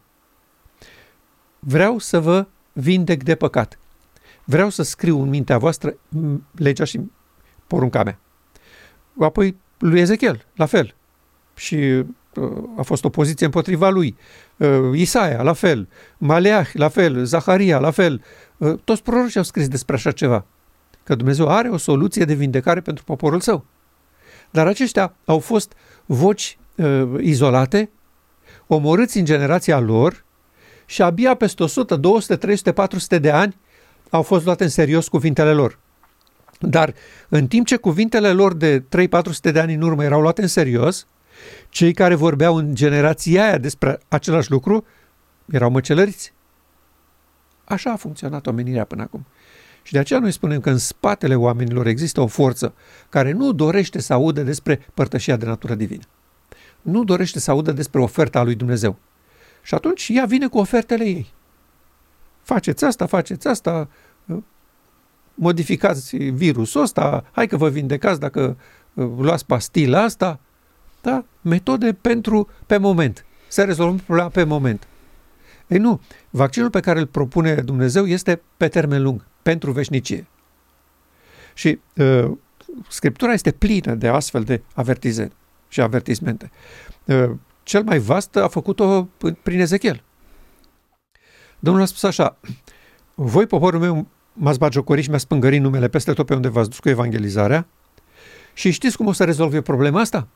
[1.60, 3.80] vreau să vă vindec de păcat.
[4.44, 5.96] Vreau să scriu în mintea voastră
[6.56, 7.02] legea și
[7.68, 8.20] porunca mea.
[9.20, 10.96] Apoi lui Ezechiel, la fel.
[11.56, 12.04] Și
[12.78, 14.18] a fost opoziție împotriva lui,
[14.94, 18.24] Isaia, la fel, Maleah, la fel, Zaharia, la fel,
[18.84, 20.46] toți prorocii au scris despre așa ceva,
[21.04, 23.66] că Dumnezeu are o soluție de vindecare pentru poporul său.
[24.52, 25.74] Dar aceștia au fost
[26.06, 27.90] voci uh, izolate,
[28.68, 30.26] omorâți în generația lor
[30.90, 33.58] și abia peste 100, 200, 300, 400 de ani
[34.10, 35.80] au fost luate în serios cuvintele lor.
[36.60, 36.94] Dar
[37.28, 38.84] în timp ce cuvintele lor de 3-400
[39.52, 41.08] de ani în urmă erau luate în serios,
[41.70, 44.86] cei care vorbeau în generația aia despre același lucru
[45.46, 46.34] erau măcelăriți.
[47.64, 49.26] Așa a funcționat omenirea până acum.
[49.82, 52.74] Și de aceea noi spunem că în spatele oamenilor există o forță
[53.10, 56.04] care nu dorește să audă despre părtășia de natură divină.
[56.82, 58.98] Nu dorește să audă despre oferta lui Dumnezeu.
[59.62, 61.34] Și atunci ea vine cu ofertele ei.
[62.42, 63.88] Faceți asta, faceți asta,
[65.40, 68.58] modificați virusul ăsta, hai că vă vindecați dacă
[68.94, 70.40] uh, luați pastila asta.
[71.02, 71.26] Da?
[71.42, 73.26] Metode pentru pe moment.
[73.48, 74.88] Să rezolvăm problema pe moment.
[75.68, 80.28] Ei nu, vaccinul pe care îl propune Dumnezeu este pe termen lung, pentru veșnicie.
[81.54, 82.32] Și uh,
[82.90, 85.32] Scriptura este plină de astfel de avertizări
[85.68, 86.52] și avertismente.
[87.06, 87.32] Uh,
[87.70, 89.08] cel mai vast a făcut-o
[89.44, 90.04] prin Ezechiel.
[91.60, 92.38] Domnul a spus așa,
[93.16, 96.80] voi, poporul meu, m-ați bagiocorit și mi-ați spângărit numele peste tot pe unde v-ați dus
[96.80, 97.68] cu evangelizarea
[98.54, 100.28] și știți cum o să rezolve problema asta?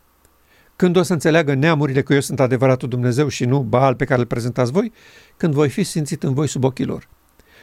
[0.75, 4.19] Când o să înțeleagă neamurile că eu sunt adevăratul Dumnezeu și nu Baal pe care
[4.19, 4.91] îl prezentați voi,
[5.37, 7.07] când voi fi simțit în voi sub ochii lor.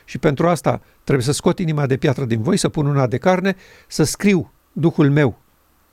[0.05, 3.19] Și pentru asta trebuie să scot inima de piatră din voi, să pun una de
[3.19, 3.57] carne,
[3.89, 5.39] să scriu Duhul meu,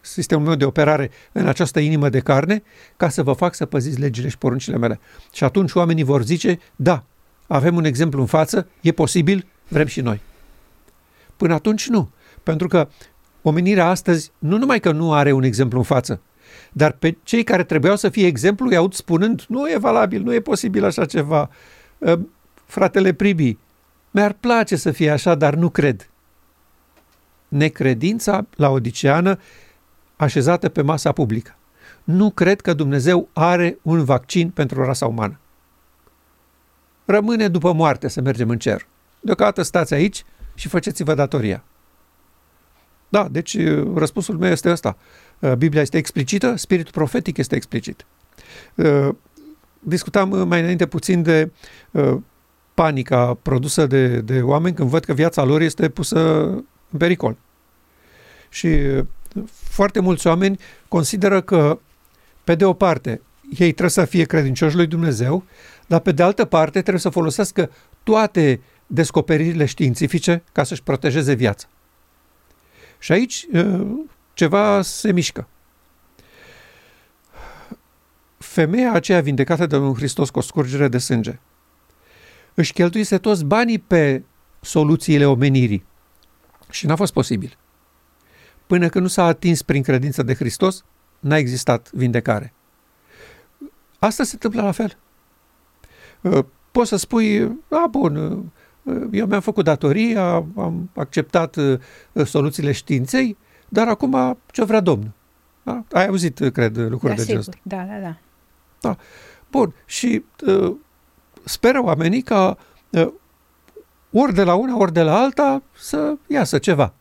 [0.08, 2.64] sistemul meu de operare în această inimă de carne,
[2.98, 5.00] ca să vă fac să păziți legile și poruncile mele.
[5.34, 7.04] Și atunci oamenii vor zice, da,
[7.48, 10.22] avem un exemplu în față, e posibil, vrem și noi.
[11.38, 12.10] Până atunci nu,
[12.44, 12.88] pentru că
[13.42, 16.22] omenirea astăzi nu numai că nu are un exemplu în față,
[16.72, 20.34] dar pe cei care trebuiau să fie exemplu îi aud spunând, nu e valabil, nu
[20.34, 21.50] e posibil așa ceva.
[22.02, 22.20] Ă,
[22.66, 23.58] fratele Pribi,
[24.12, 26.10] mi-ar place să fie așa, dar nu cred.
[27.48, 29.40] Necredința la odiceană
[30.18, 31.56] așezată pe masa publică.
[32.04, 35.40] Nu cred că Dumnezeu are un vaccin pentru rasa umană.
[37.06, 38.88] Rămâne după moarte să mergem în cer.
[39.20, 40.26] Deocamdată stați aici
[40.56, 41.64] și faceți-vă datoria.
[43.10, 44.98] Da, deci uh, răspunsul meu este ăsta.
[45.40, 48.06] Uh, Biblia este explicită, spiritul profetic este explicit.
[48.76, 49.10] Uh,
[49.80, 51.52] discutam mai înainte puțin de
[52.74, 56.20] panica produsă de, de oameni când văd că viața lor este pusă
[56.90, 57.38] în pericol.
[58.50, 58.78] Și
[59.50, 61.80] foarte mulți oameni consideră că,
[62.44, 65.44] pe de o parte, ei trebuie să fie credincioși lui Dumnezeu,
[65.88, 67.72] dar pe de altă parte trebuie să folosească
[68.04, 71.68] toate descoperirile științifice ca să-și protejeze viața.
[73.00, 73.48] Și aici
[74.34, 75.48] ceva se mișcă.
[78.38, 81.40] Femeia aceea vindecată de Domnul Hristos cu o scurgere de sânge
[82.54, 84.24] își cheltuise toți banii pe
[84.62, 85.86] soluțiile omenirii
[86.70, 87.58] și n-a fost posibil.
[88.68, 90.84] Până când nu s-a atins prin credință de Hristos,
[91.20, 92.54] n-a existat vindecare.
[94.00, 94.98] Asta se întâmplă la fel.
[96.72, 98.16] Poți să spui, a, bun,
[99.12, 101.80] eu mi-am făcut datoria, am acceptat uh,
[102.26, 103.38] soluțiile științei,
[103.70, 105.12] dar acum ce vrea Domnul?
[105.64, 105.84] Da?
[105.92, 107.58] Ai auzit, cred, lucruri da, de genul ăsta.
[107.62, 108.18] Da, da, da.
[108.82, 108.98] da.
[109.52, 110.76] Bun, și uh,
[111.44, 112.58] speră oamenii ca
[112.90, 113.08] uh,
[114.12, 116.94] ori de la una, ori de la alta să iasă ceva.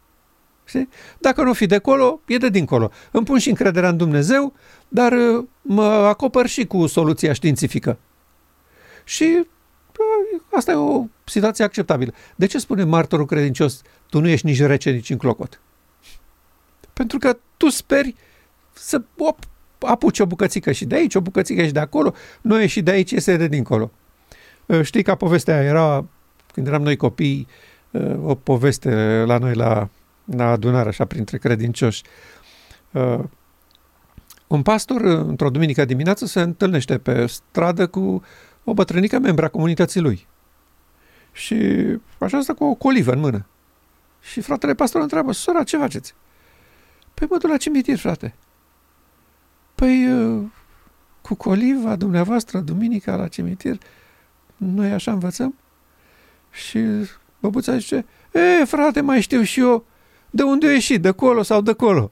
[0.66, 0.88] Știi?
[1.18, 2.90] Dacă nu fi de acolo, e de dincolo.
[3.10, 4.52] Îmi pun și încrederea în Dumnezeu,
[4.88, 7.98] dar uh, mă acopăr și cu soluția științifică.
[9.04, 9.46] Și
[10.56, 12.12] Asta e o situație acceptabilă.
[12.36, 15.60] De ce spune martorul credincios, tu nu ești nici rece, nici în clocot?
[16.92, 18.14] Pentru că tu speri
[18.72, 19.38] să op,
[19.78, 22.90] apuci o bucățică și de aici, o bucățică și de acolo, nu e și de
[22.90, 23.90] aici, este de dincolo.
[24.68, 26.04] Ă, știi ca povestea era,
[26.52, 27.46] când eram noi copii,
[27.94, 28.90] ă, o poveste
[29.26, 29.88] la noi la,
[30.34, 32.02] la adunare, așa, printre credincioși.
[32.94, 33.28] Ă,
[34.46, 38.22] un pastor, într-o duminică dimineață, se întâlnește pe stradă cu
[38.64, 40.26] o bătrânică membra comunității lui.
[41.32, 41.56] Și
[42.18, 43.46] așa stă cu o colivă în mână.
[44.20, 46.14] Și fratele pastor întreabă, sora, ce faceți?
[47.14, 48.34] Păi mă duc la cimitir, frate.
[49.74, 50.44] Păi, uh,
[51.20, 53.78] cu coliva dumneavoastră, duminica la cimitir,
[54.56, 55.54] noi așa învățăm?
[56.50, 56.84] Și
[57.38, 59.84] băbuța zice, e, frate, mai știu și eu
[60.36, 62.10] de unde a ieșit, de acolo sau de acolo.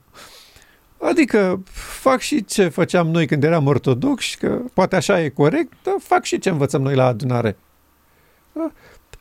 [1.01, 1.63] Adică
[2.01, 6.25] fac și ce făceam noi când eram ortodoxi, că poate așa e corect, dar fac
[6.25, 7.57] și ce învățăm noi la adunare.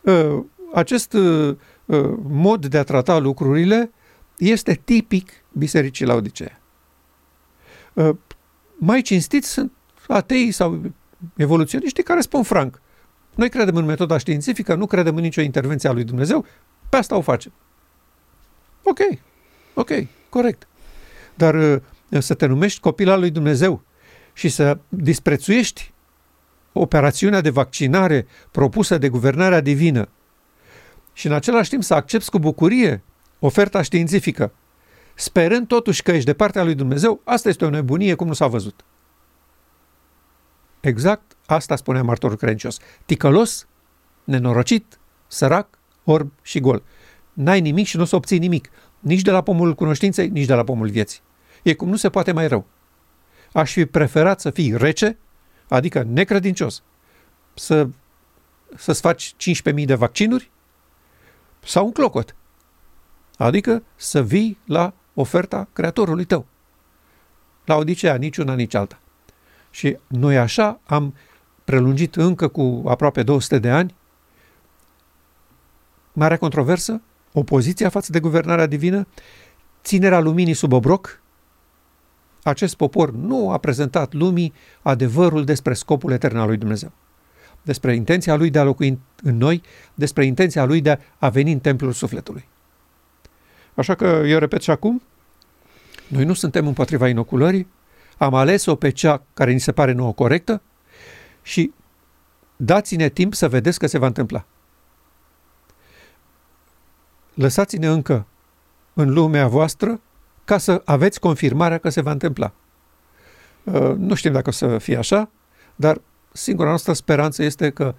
[0.05, 1.57] Ă, acest ă,
[1.89, 3.91] ă, mod de a trata lucrurile
[4.37, 6.61] este tipic Bisericii la Odisee.
[8.77, 9.71] Mai cinstiți sunt
[10.07, 10.81] atei sau
[11.35, 12.81] evoluționiștii care spun franc.
[13.35, 16.45] Noi credem în metoda științifică, nu credem în nicio intervenție a lui Dumnezeu,
[16.89, 17.51] pe asta o facem.
[18.83, 18.99] Ok,
[19.73, 19.89] ok,
[20.29, 20.67] corect.
[21.35, 21.81] Dar uh,
[22.19, 23.83] să te numești copil al lui Dumnezeu
[24.33, 25.93] și să disprețuiești
[26.73, 30.09] operațiunea de vaccinare propusă de guvernarea divină
[31.13, 33.03] și în același timp să accepti cu bucurie
[33.39, 34.51] oferta științifică,
[35.13, 38.47] sperând totuși că ești de partea lui Dumnezeu, asta este o nebunie cum nu s-a
[38.47, 38.83] văzut.
[40.79, 42.79] Exact asta spunea martorul credincios.
[43.05, 43.67] Ticălos,
[44.23, 45.67] nenorocit, sărac,
[46.03, 46.83] orb și gol.
[47.33, 48.69] N-ai nimic și nu o să obții nimic.
[48.99, 51.21] Nici de la pomul cunoștinței, nici de la pomul vieții.
[51.63, 52.65] E cum nu se poate mai rău.
[53.53, 55.17] Aș fi preferat să fii rece,
[55.67, 56.83] adică necredincios,
[57.53, 57.87] să,
[58.75, 59.33] să-ți faci
[59.73, 60.49] 15.000 de vaccinuri
[61.63, 62.35] sau un clocot.
[63.37, 66.45] Adică să vii la oferta creatorului tău.
[67.65, 68.99] La Odisea, nici una, nici alta.
[69.71, 71.15] Și noi așa am
[71.63, 73.95] prelungit încă cu aproape 200 de ani
[76.13, 77.01] marea controversă,
[77.33, 79.07] opoziția față de guvernarea divină,
[79.83, 81.21] ținerea luminii sub obroc.
[82.43, 86.91] Acest popor nu a prezentat lumii adevărul despre scopul etern al lui Dumnezeu,
[87.61, 89.61] despre intenția lui de a locui în noi,
[89.93, 92.47] despre intenția lui de a veni în templul sufletului.
[93.75, 95.01] Așa că eu repet și acum,
[96.07, 97.67] noi nu suntem împotriva inoculării,
[98.17, 100.61] am ales-o pe cea care ni se pare nouă corectă
[101.41, 101.73] și
[102.55, 104.45] dați-ne timp să vedeți că se va întâmpla.
[107.33, 108.25] Lăsați-ne încă
[108.93, 109.99] în lumea voastră
[110.45, 112.53] ca să aveți confirmarea că se va întâmpla.
[113.63, 115.29] Uh, nu știm dacă o să fie așa,
[115.75, 117.95] dar singura noastră speranță este că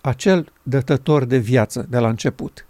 [0.00, 2.66] acel dătător de viață de la început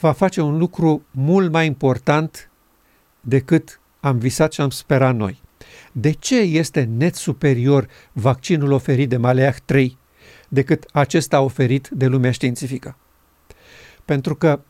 [0.00, 2.50] va face un lucru mult mai important
[3.20, 5.40] decât am visat și am sperat noi.
[5.92, 9.96] De ce este net superior vaccinul oferit de Maleah 3
[10.48, 12.96] decât acesta oferit de lumea științifică?
[14.04, 14.60] Pentru că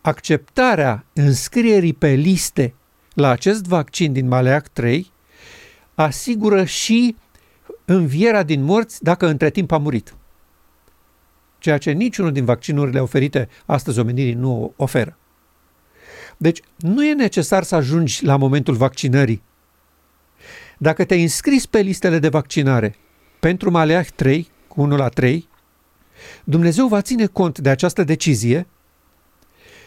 [0.00, 2.74] acceptarea înscrierii pe liste
[3.14, 5.12] la acest vaccin din Maleah 3
[5.94, 7.16] asigură și
[7.84, 10.14] învierea din morți dacă între timp a murit.
[11.58, 15.16] Ceea ce niciunul din vaccinurile oferite astăzi omenirii nu oferă.
[16.36, 19.42] Deci nu e necesar să ajungi la momentul vaccinării.
[20.78, 22.96] Dacă te-ai înscris pe listele de vaccinare
[23.40, 25.48] pentru Maleah 3, cu 1 la 3,
[26.44, 28.66] Dumnezeu va ține cont de această decizie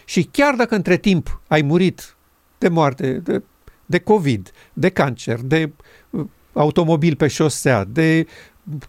[0.09, 2.15] și chiar dacă între timp ai murit
[2.57, 3.43] de moarte, de,
[3.85, 5.71] de COVID, de cancer, de
[6.09, 8.27] uh, automobil pe șosea, de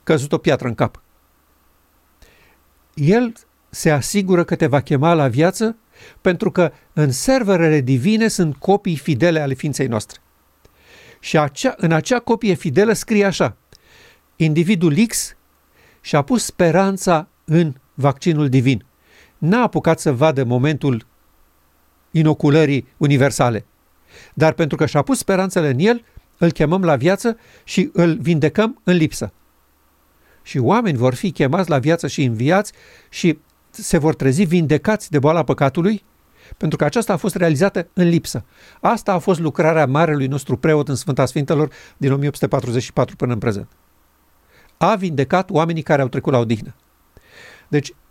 [0.02, 1.02] căzut o piatră în cap,
[2.94, 3.32] el
[3.70, 5.76] se asigură că te va chema la viață
[6.20, 10.20] pentru că în serverele divine sunt copii fidele ale ființei noastre.
[11.20, 13.56] Și acea, în acea copie fidelă scrie așa,
[14.36, 15.36] individul X
[16.00, 18.86] și-a pus speranța în vaccinul divin.
[19.38, 21.06] N-a apucat să vadă momentul
[22.10, 23.64] inoculării universale.
[24.34, 26.04] Dar pentru că și-a pus speranțele în el,
[26.38, 29.32] îl chemăm la viață și îl vindecăm în lipsă.
[30.42, 32.72] Și oameni vor fi chemați la viață și înviați
[33.08, 33.38] și
[33.70, 36.04] se vor trezi vindecați de boala păcatului,
[36.56, 38.44] pentru că aceasta a fost realizată în lipsă.
[38.80, 43.68] Asta a fost lucrarea marelui nostru preot în Sfânta Sfintelor din 1844 până în prezent.
[44.76, 46.74] A vindecat oamenii care au trecut la odihnă.
[47.68, 48.07] Deci, uh, uh,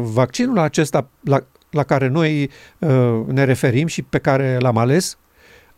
[0.00, 5.18] vaccinul acesta la, la care noi uh, ne referim și pe care l-am ales,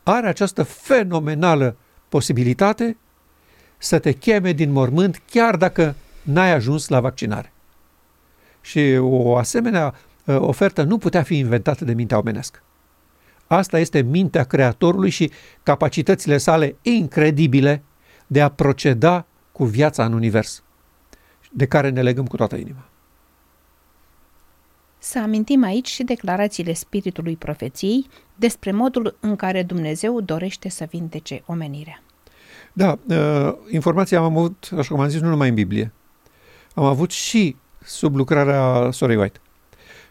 [0.02, 1.76] are această fenomenală
[2.08, 2.96] posibilitate
[3.78, 7.52] să te cheme din mormânt chiar dacă n-ai ajuns la vaccinare.
[8.60, 12.62] Și o asemenea uh, ofertă nu putea fi inventată de mintea omenească.
[13.46, 15.30] Asta este mintea Creatorului și
[15.62, 17.82] capacitățile sale incredibile
[18.26, 20.62] de a proceda cu viața în univers,
[21.50, 22.88] de care ne legăm cu toată inima.
[24.98, 31.42] Să amintim aici și declarațiile Spiritului Profeției despre modul în care Dumnezeu dorește să vindece
[31.46, 32.02] omenirea.
[32.72, 35.92] Da, uh, informația am avut, așa cum am zis, nu numai în Biblie.
[36.74, 39.40] Am avut și sub lucrarea Sorei White.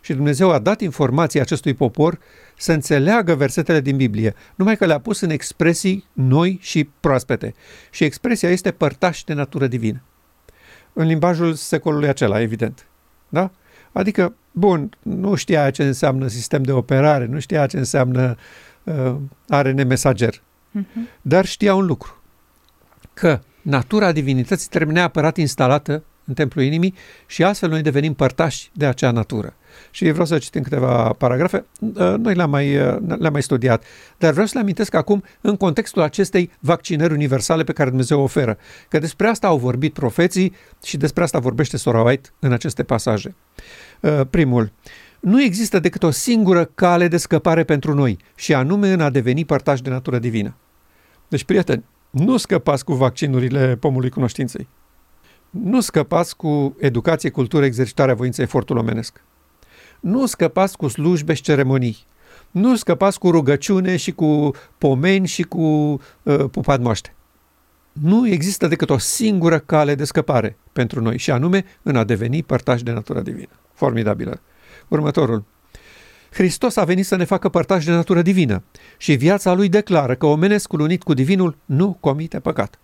[0.02, 2.20] Și Dumnezeu a dat informații acestui popor
[2.58, 7.54] să înțeleagă versetele din Biblie, numai că le-a pus în expresii noi și proaspete.
[7.92, 10.02] Și expresia este părtaș de natură divină.
[10.94, 12.88] În limbajul secolului acela, evident.
[13.30, 13.52] Da?
[13.92, 18.36] Adică, bun, nu știa ce înseamnă sistem de operare, nu știa ce înseamnă
[18.84, 19.16] uh,
[19.48, 21.20] ARN mesager, uh-huh.
[21.22, 22.22] dar știa un lucru,
[23.14, 26.94] că natura divinității trebuie neapărat instalată în templul inimii
[27.26, 29.54] și astfel noi devenim părtași de acea natură.
[29.92, 31.66] Și vreau să citim câteva paragrafe.
[31.80, 33.84] Uh, noi le-am mai, uh, le-am mai studiat,
[34.18, 38.24] dar vreau să le amintesc acum în contextul acestei vaccinări universale pe care Dumnezeu o
[38.24, 38.58] oferă.
[38.90, 40.54] Că despre asta au vorbit profeții
[40.84, 43.36] și despre asta vorbește Sora White în aceste pasaje.
[44.02, 44.72] Uh, primul,
[45.20, 49.46] nu există decât o singură cale de scăpare pentru noi și anume în a deveni
[49.46, 50.56] părtași de natură divină.
[51.28, 54.68] Deci, prieteni, nu scăpați cu vaccinurile pomului cunoștinței.
[55.50, 59.22] Nu scăpați cu educație, cultură, exercitarea voinței, efortul omenesc.
[60.00, 62.06] Nu scăpați cu slujbe și ceremonii.
[62.52, 65.62] Nu scăpați cu rugăciune și cu pomeni și cu
[66.24, 67.16] uh, pupat moaște.
[67.92, 72.44] Nu există decât o singură cale de scăpare pentru noi și anume în a deveni
[72.44, 73.50] părtași de natura divină.
[73.74, 74.42] Formidabilă.
[74.88, 75.44] Următorul.
[76.32, 78.64] Hristos a venit să ne facă părtași de natură divină
[78.98, 82.80] și viața lui declară că omenescul unit cu divinul nu comite păcat.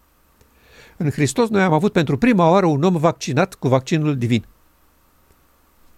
[0.98, 4.46] În Hristos noi am avut pentru prima oară un om vaccinat cu vaccinul divin.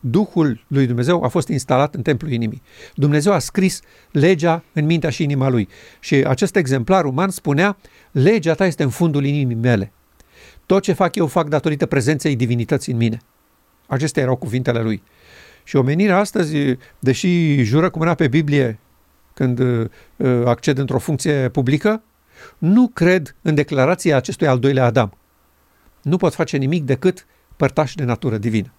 [0.10, 2.62] Duhul lui Dumnezeu a fost instalat în templul inimii.
[2.96, 3.80] Dumnezeu a scris
[4.12, 5.68] legea în mintea și inima lui.
[6.00, 7.78] Și acest exemplar uman spunea,
[8.12, 9.92] legea ta este în fundul inimii mele.
[10.66, 13.20] Tot ce fac eu fac datorită prezenței divinității în mine.
[13.88, 15.04] Acestea erau cuvintele lui.
[15.64, 18.80] Și omenirea astăzi, deși jură cu mâna pe Biblie
[19.34, 19.88] când uh,
[20.46, 22.04] acced într-o funcție publică,
[22.58, 25.18] nu cred în declarația acestui al doilea Adam.
[26.02, 27.26] Nu pot face nimic decât
[27.56, 28.74] părtași de natură divină.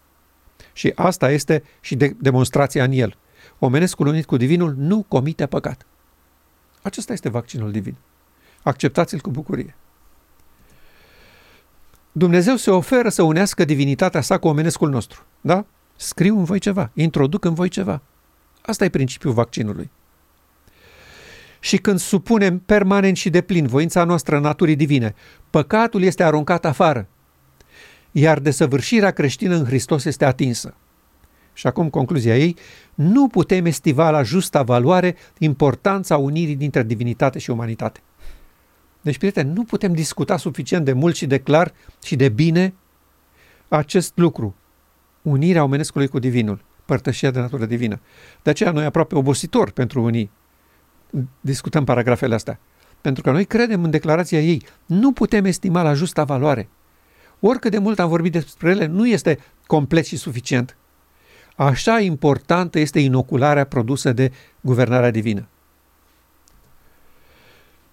[0.76, 3.16] Și asta este și de demonstrația în el.
[3.58, 5.86] Omenescul unit cu divinul nu comite păcat.
[6.82, 7.94] Acesta este vaccinul divin.
[8.62, 9.74] Acceptați-l cu bucurie.
[12.12, 15.24] Dumnezeu se oferă să unească divinitatea sa cu omenescul nostru.
[15.40, 15.64] Da?
[15.96, 18.02] Scriu în voi ceva, introduc în voi ceva.
[18.62, 19.90] Asta e principiul vaccinului.
[21.60, 25.14] Și când supunem permanent și deplin voința noastră naturii divine,
[25.50, 27.08] păcatul este aruncat afară,
[28.18, 30.74] iar desăvârșirea creștină în Hristos este atinsă.
[31.52, 32.56] Și acum concluzia ei,
[32.94, 38.00] nu putem estiva la justa valoare importanța unirii dintre divinitate și umanitate.
[39.00, 42.74] Deci, prieteni, nu putem discuta suficient de mult și de clar și de bine
[43.68, 44.54] acest lucru
[45.22, 48.00] unirea omenescului cu divinul, părtășia de natură divină.
[48.42, 50.30] De aceea noi aproape obositor pentru unii
[51.40, 52.58] discutăm paragrafele astea.
[53.00, 54.66] Pentru că noi credem în declarația ei.
[54.86, 56.68] Nu putem estima la justa valoare.
[57.40, 60.76] Oricât de mult am vorbit despre ele, nu este complet și suficient.
[61.56, 65.48] Așa importantă este inocularea produsă de guvernarea divină.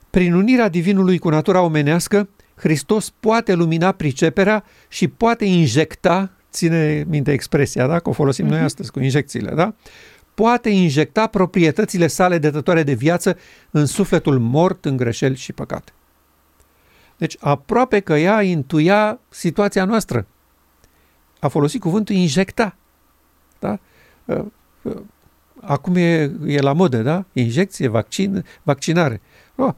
[0.09, 7.31] Prin unirea divinului cu natura omenească, Hristos poate lumina priceperea și poate injecta ține minte
[7.31, 7.99] expresia, da?
[7.99, 8.49] că o folosim uh-huh.
[8.49, 8.65] noi mhm.
[8.65, 9.73] astăzi cu injecțiile, da?
[10.33, 13.37] poate injecta proprietățile sale dătătoare de viață
[13.71, 15.91] în sufletul mort în greșeli și păcate.
[17.17, 20.25] Deci aproape că ea intuia situația noastră.
[21.39, 22.75] A folosit cuvântul injecta.
[23.59, 23.79] Da?
[24.25, 24.45] Uh,
[24.81, 25.01] uh,
[25.61, 27.25] acum e, e la modă, da?
[27.33, 29.21] Injecție, vaccin, vaccinare.
[29.55, 29.73] Oh,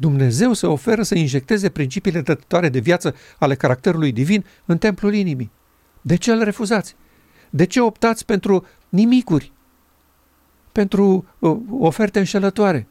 [0.00, 5.50] Dumnezeu se oferă să injecteze principiile dătătoare de viață ale caracterului divin în templul inimii.
[6.00, 6.96] De ce îl refuzați?
[7.50, 9.52] De ce optați pentru nimicuri?
[10.72, 12.86] Pentru uh, oferte înșelătoare?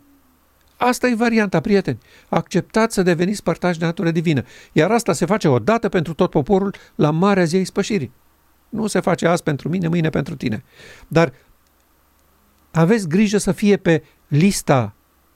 [0.82, 1.98] Asta e varianta, prieteni.
[2.30, 4.44] Acceptați să deveniți părtași de natură divină.
[4.72, 8.12] Iar asta se face odată pentru tot poporul la Marea Zei Spășirii.
[8.70, 10.64] Nu se face azi pentru mine, mâine pentru tine.
[11.08, 11.34] Dar
[12.72, 14.94] aveți grijă să fie pe lista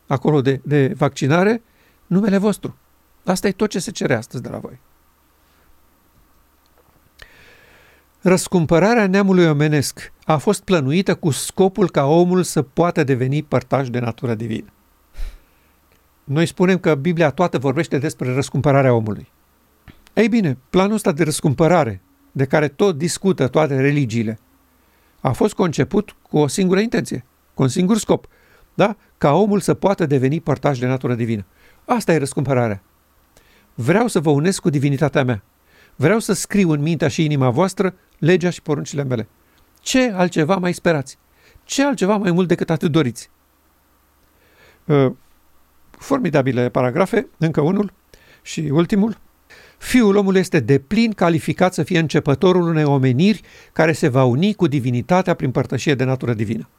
[0.07, 1.61] acolo de, de vaccinare
[2.07, 2.77] numele vostru.
[3.23, 4.79] Asta e tot ce se cere astăzi de la voi.
[8.21, 13.99] Răscumpărarea neamului omenesc a fost plănuită cu scopul ca omul să poată deveni părtaș de
[13.99, 14.67] natură divină.
[16.24, 19.32] Noi spunem că Biblia toată vorbește despre răscumpărarea omului.
[20.13, 22.01] Ei bine, planul ăsta de răscumpărare,
[22.32, 24.39] de care tot discută toate religiile,
[25.19, 28.28] a fost conceput cu o singură intenție, cu un singur scop,
[28.74, 28.95] da?
[29.17, 31.45] ca omul să poată deveni părtaș de natură divină.
[31.86, 32.82] Asta e răscumpărarea.
[33.74, 35.43] Vreau să vă unesc cu divinitatea mea.
[35.95, 39.28] Vreau să scriu în mintea și inima voastră legea și poruncile mele.
[39.82, 41.17] Ce altceva mai sperați?
[41.63, 43.30] Ce altceva mai mult decât atât doriți?
[46.03, 47.93] Uh, formidabile paragrafe, încă unul
[48.41, 49.17] și ultimul.
[49.77, 53.41] Fiul omului este deplin calificat să fie începătorul unei omeniri
[53.73, 56.69] care se va uni cu divinitatea prin părtășie de natură divină.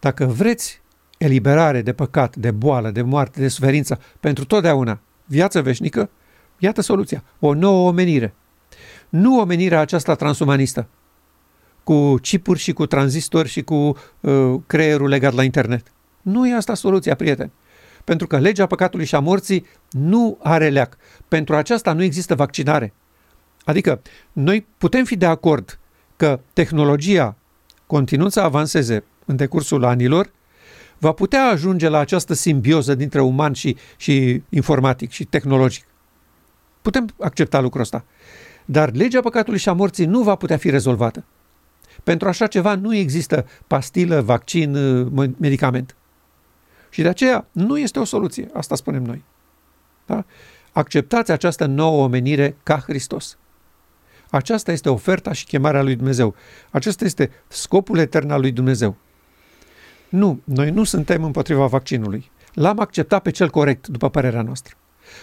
[0.00, 0.80] Dacă vreți
[1.18, 6.10] eliberare de păcat, de boală, de moarte, de suferință pentru totdeauna, viață veșnică,
[6.60, 7.24] Iată soluția.
[7.38, 8.34] O nouă omenire.
[9.08, 10.88] Nu omenirea aceasta transumanistă,
[11.84, 15.92] cu chipuri și cu tranzistori și cu uh, creierul legat la internet.
[16.22, 17.52] Nu e asta soluția, prieteni.
[18.08, 20.96] Pentru că legea păcatului și a morții nu are leac.
[21.28, 22.92] Pentru aceasta nu există vaccinare.
[23.64, 24.00] Adică,
[24.32, 25.78] noi putem fi de acord
[26.16, 27.36] că tehnologia,
[27.86, 30.30] continuând să avanseze în decursul anilor,
[30.98, 35.84] va putea ajunge la această simbioză dintre uman și, și informatic și tehnologic.
[36.82, 38.04] Putem accepta lucrul ăsta.
[38.64, 41.24] Dar legea păcatului și a morții nu va putea fi rezolvată.
[42.04, 44.72] Pentru așa ceva nu există pastilă, vaccin,
[45.38, 45.96] medicament.
[46.90, 49.24] Și de aceea nu este o soluție, asta spunem noi.
[50.06, 50.24] Da?
[50.72, 53.38] Acceptați această nouă omenire ca Hristos.
[54.30, 56.34] Aceasta este oferta și chemarea lui Dumnezeu.
[56.70, 58.96] Acesta este scopul etern al lui Dumnezeu.
[60.08, 62.30] Nu, noi nu suntem împotriva vaccinului.
[62.52, 64.74] L-am acceptat pe cel corect, după părerea noastră.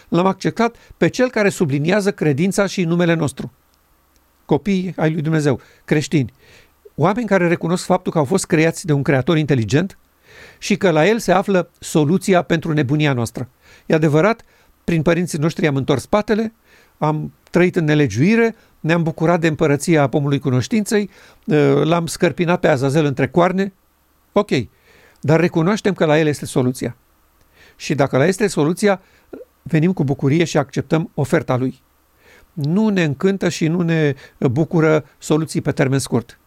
[0.07, 3.51] L-am acceptat pe cel care subliniază credința și numele nostru.
[4.45, 6.33] Copii ai lui Dumnezeu, creștini,
[6.95, 9.97] oameni care recunosc faptul că au fost creați de un creator inteligent
[10.65, 13.49] și că la el se află soluția pentru nebunia noastră.
[13.85, 14.41] E adevărat,
[14.83, 16.53] prin părinții noștri am întors spatele,
[16.97, 21.09] am trăit în nelegiuire, ne-am bucurat de împărăția pomului cunoștinței,
[21.83, 23.73] l-am scărpinat pe Azazel între coarne,
[24.31, 24.49] ok,
[25.19, 26.95] dar recunoaștem că la el este soluția.
[27.75, 29.01] Și dacă la el este soluția,
[29.61, 31.81] venim cu bucurie și acceptăm oferta lui.
[32.53, 36.39] Nu ne încântă și nu ne bucură soluții pe termen scurt.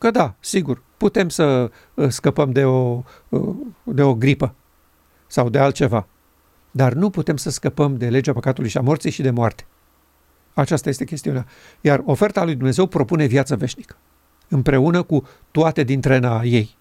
[0.00, 4.54] Că da, sigur, putem să uh, scăpăm de o, uh, de o gripă
[5.26, 6.06] sau de altceva,
[6.70, 9.66] dar nu putem să scăpăm de legea păcatului și a morții și de moarte.
[10.54, 11.46] Aceasta este chestiunea.
[11.80, 13.96] Iar oferta lui Dumnezeu propune viață veșnică,
[14.48, 16.76] împreună cu toate dintre ei.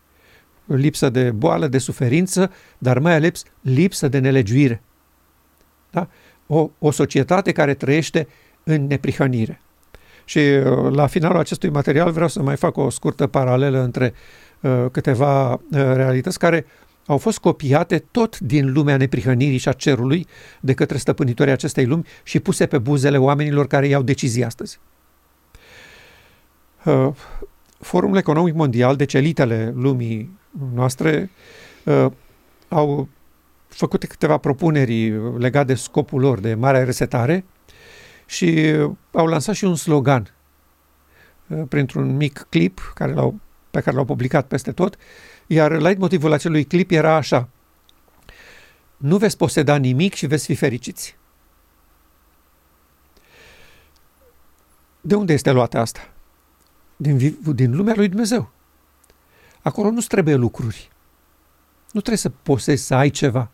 [0.65, 4.81] Lipsă de boală, de suferință, dar mai ales lipsă de nelegiuire.
[5.91, 6.07] Da?
[6.47, 8.27] O, o societate care trăiește
[8.63, 9.61] în neprihănire.
[10.29, 14.13] Și uh, la finalul acestui material vreau să mai fac o scurtă paralelă între
[14.61, 16.65] uh, câteva uh, realități care
[17.05, 20.27] au fost copiate tot din lumea neprihănirii și a cerului
[20.59, 24.79] de către stăpânitorii acestei lumi și puse pe buzele oamenilor care iau decizii astăzi.
[26.85, 27.09] Uh,
[27.79, 30.39] Forumul Economic Mondial, deci elitele lumii
[30.73, 31.29] noastre,
[31.83, 32.05] uh,
[32.67, 33.07] au
[33.67, 37.45] făcut câteva propuneri legate de scopul lor de mare resetare
[38.29, 38.75] și
[39.11, 40.33] au lansat și un slogan
[41.47, 43.39] uh, printr-un mic clip care l-au,
[43.71, 44.97] pe care l-au publicat peste tot,
[45.47, 47.49] iar leitmotivul acelui clip era așa.
[48.97, 51.17] Nu veți poseda nimic și veți fi fericiți.
[55.01, 56.09] De unde este luată asta?
[56.95, 58.51] Din, din lumea lui Dumnezeu.
[59.61, 60.89] Acolo nu trebuie lucruri.
[61.91, 63.51] Nu trebuie să posezi, să ai ceva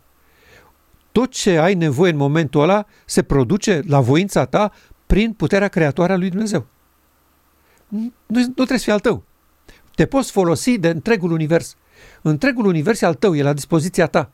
[1.15, 4.71] tot ce ai nevoie în momentul ăla se produce la voința ta
[5.05, 6.67] prin puterea creatoare a lui Dumnezeu.
[7.87, 9.23] Nu, nu trebuie să fie al tău.
[9.95, 11.75] Te poți folosi de întregul univers.
[12.21, 14.31] Întregul univers e al tău, e la dispoziția ta.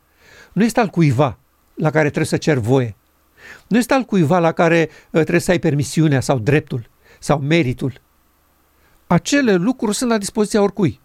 [0.54, 1.38] Nu este al cuiva
[1.74, 2.96] la care trebuie să cer voie.
[3.68, 8.02] Nu este al cuiva la care uh, trebuie să ai permisiunea sau dreptul sau meritul.
[9.08, 11.00] Acele lucruri sunt la dispoziția oricui.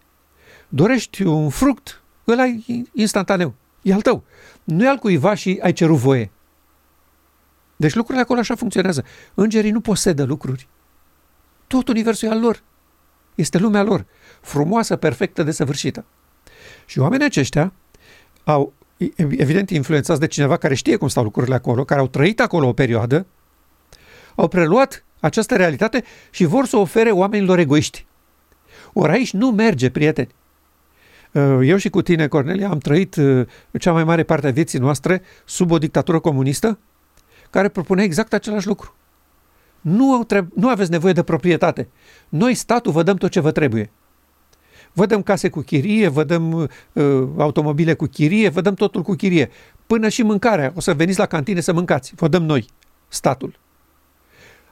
[0.69, 2.65] Dorești un fruct, îl ai
[2.95, 3.55] instantaneu.
[3.87, 4.25] E al tău.
[4.65, 6.31] Nu e al cuiva și ai cerut voie.
[7.77, 9.05] Deci lucrurile acolo așa funcționează.
[9.35, 10.69] Îngerii nu posedă lucruri.
[11.67, 12.63] Tot universul e al lor.
[13.35, 14.05] Este lumea lor.
[14.41, 16.05] Frumoasă, perfectă, desăvârșită.
[16.87, 17.73] Și oamenii aceștia
[18.45, 18.73] au,
[19.17, 22.73] evident, influențați de cineva care știe cum stau lucrurile acolo, care au trăit acolo o
[22.73, 23.27] perioadă,
[24.35, 28.07] au preluat această realitate și vor să o ofere oamenilor egoiști.
[28.93, 30.35] Ori aici nu merge, prieteni.
[31.37, 33.47] Uh, eu și cu tine, Cornelia, am trăit uh,
[33.79, 36.79] cea mai mare parte a vieții noastre sub o dictatură comunistă
[37.51, 38.95] care propunea exact același lucru.
[39.81, 41.89] Nu, treb- nu aveți nevoie de proprietate.
[42.29, 43.91] Noi, statul, vă dăm tot ce vă trebuie.
[44.93, 46.53] Vă dăm case cu chirie, vă dăm
[46.93, 49.51] uh, automobile cu chirie, vă dăm totul cu chirie.
[49.87, 50.73] Până și mâncarea.
[50.77, 52.13] O să veniți la cantine să mâncați.
[52.15, 52.67] Vă dăm noi,
[53.09, 53.59] statul.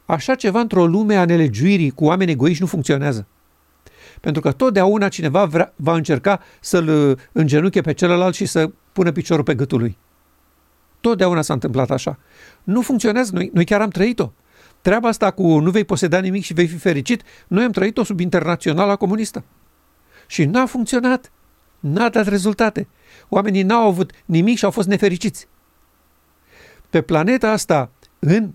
[0.04, 3.26] Așa ceva într-o lume a nelegiuirii cu oameni egoiști nu funcționează.
[4.20, 9.12] Pentru că totdeauna cineva vrea, va încerca să-l uh, îngenuche pe celălalt și să pună
[9.12, 9.96] piciorul pe gâtul lui.
[11.00, 12.18] Totdeauna s-a întâmplat așa.
[12.62, 14.32] Nu funcționează, noi, noi chiar am trăit-o.
[14.80, 18.20] Treaba asta cu nu vei poseda nimic și vei fi fericit, noi am trăit-o sub
[18.20, 19.44] internaționala comunistă.
[20.26, 21.30] Și n-a funcționat.
[21.80, 22.88] N-a dat rezultate.
[23.28, 25.48] Oamenii n-au avut nimic și au fost nefericiți.
[26.90, 28.50] Pe planeta asta, în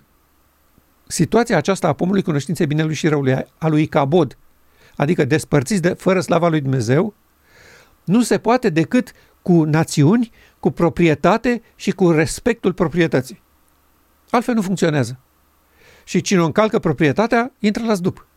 [1.08, 4.38] situația aceasta a pomului cunoștinței binelui și răului, a lui Cabod,
[5.00, 7.14] adică despărțiți de, fără slava lui Dumnezeu,
[8.04, 13.42] nu se poate decât cu națiuni, cu proprietate și cu respectul proprietății.
[14.30, 15.20] Altfel nu funcționează.
[16.04, 18.28] Și cine încalcă proprietatea, intră la zdup.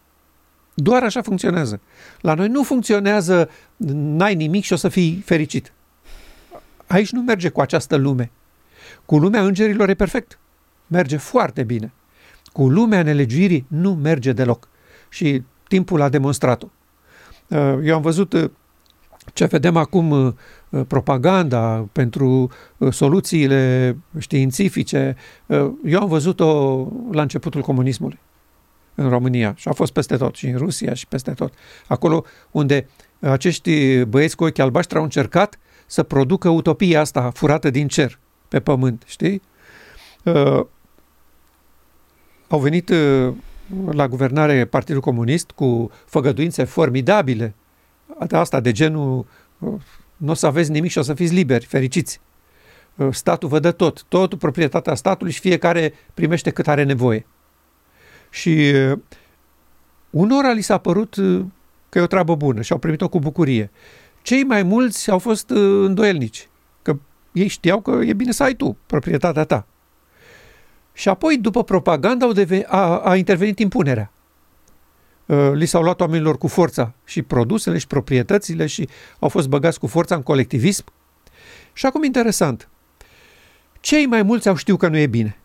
[0.75, 1.81] Doar așa funcționează.
[2.21, 5.73] La noi nu funcționează n-ai nimic și o să fii fericit.
[6.87, 8.31] Aici nu merge cu această lume.
[9.05, 10.39] Cu lumea îngerilor e perfect.
[10.87, 11.93] Merge foarte bine.
[12.53, 14.69] cu lumea nelegiuirii nu merge deloc.
[15.09, 15.43] Și
[15.73, 16.67] timpul a demonstrat-o.
[17.49, 18.51] Uh, eu am văzut uh,
[19.33, 20.33] ce vedem acum uh,
[20.87, 22.51] propaganda pentru
[22.91, 25.17] soluțiile științifice.
[25.85, 26.47] Eu am văzut-o
[27.11, 28.19] la începutul comunismului
[28.95, 31.53] în România și a fost peste tot, și în Rusia și peste tot.
[31.87, 32.89] Acolo unde
[33.21, 38.19] acești băieți cu ochi albaștri au încercat să producă utopia asta furată din cer
[38.49, 39.43] pe pământ, știi?
[40.25, 40.65] Uh,
[42.49, 43.33] au venit uh,
[43.91, 47.55] la guvernare Partidul Comunist cu făgăduințe formidabile
[48.27, 49.27] de asta, de genul
[49.59, 49.73] uh,
[50.17, 52.21] nu o să aveți nimic și o să fiți liberi, fericiți.
[52.97, 57.27] Uh, statul vă dă tot, totul proprietatea statului și fiecare primește cât are nevoie.
[58.31, 58.99] Și uh,
[60.11, 61.45] unora li s-a părut uh,
[61.89, 63.71] că e o treabă bună și au primit-o cu bucurie.
[64.23, 66.49] Cei mai mulți au fost uh, îndoielnici,
[66.83, 66.97] că
[67.33, 69.67] ei știau că e bine să ai tu proprietatea ta.
[70.93, 74.13] Și apoi, după propaganda, au deve- a, a intervenit impunerea.
[75.27, 78.89] Uh, li s-au luat oamenilor cu forța și produsele și proprietățile și
[79.19, 80.85] au fost băgați cu forța în colectivism.
[81.73, 82.69] Și acum interesant,
[83.81, 85.37] cei mai mulți au știut că nu e bine.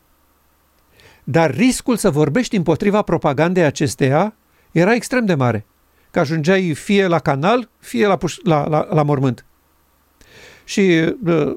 [1.24, 4.34] Dar riscul să vorbești împotriva propagandei acesteia
[4.72, 5.66] era extrem de mare,
[6.12, 9.46] că ajungeai fie la canal, fie la, puș- la, la, la mormânt.
[10.64, 11.56] Și uh,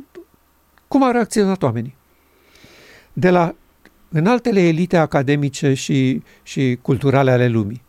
[0.89, 1.97] cum au reacționat oamenii?
[3.13, 3.55] De la
[4.11, 7.83] în altele elite academice și, și culturale ale lumii.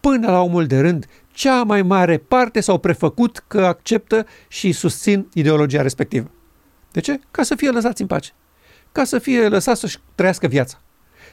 [0.00, 5.28] Până la omul de rând, cea mai mare parte s-au prefăcut că acceptă și susțin
[5.34, 6.30] ideologia respectivă.
[6.92, 7.20] De ce?
[7.30, 8.30] Ca să fie lăsați în pace.
[8.92, 10.80] Ca să fie lăsați să-și trăiască viața.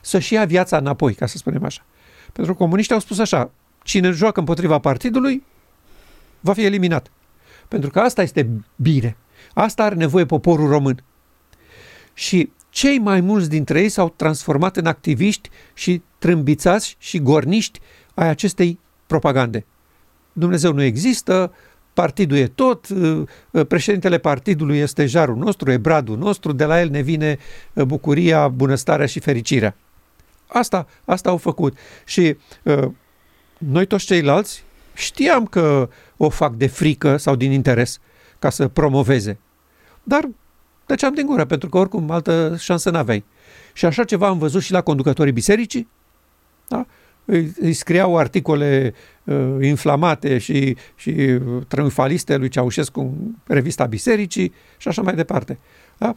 [0.02, 1.86] Să-și ia viața înapoi, ca să spunem așa.
[2.34, 3.52] Pentru că comuniștii au spus așa,
[3.84, 5.44] cine joacă împotriva partidului
[6.40, 7.12] va fi eliminat.
[7.68, 9.18] Pentru că asta este bine.
[9.54, 11.04] Asta are nevoie poporul român.
[12.14, 17.80] Și cei mai mulți dintre ei s-au transformat în activiști și trâmbițați și gorniști
[18.14, 19.66] ai acestei propagande.
[20.34, 21.54] Dumnezeu nu există,
[21.94, 23.28] partidul e tot, uh,
[23.68, 27.38] președintele partidului este jarul nostru, e bradul nostru, de la el ne vine
[27.74, 29.76] uh, bucuria, bunăstarea și fericirea.
[30.48, 31.78] Asta, asta au făcut.
[32.06, 32.88] Și uh,
[33.58, 34.64] noi toți ceilalți
[34.94, 38.00] știam că o fac de frică sau din interes
[38.40, 39.40] ca să promoveze.
[40.04, 40.30] Dar
[40.88, 43.24] tăceam din gură, pentru că oricum altă șansă n-aveai.
[43.74, 45.88] Și așa ceva am văzut și la conducătorii bisericii.
[46.68, 46.86] Da?
[47.26, 54.88] Îi, îi scriau articole uh, inflamate și, și triumfaliste lui Ceaușescu în revista bisericii și
[54.88, 55.58] așa mai departe.
[55.98, 56.16] Da?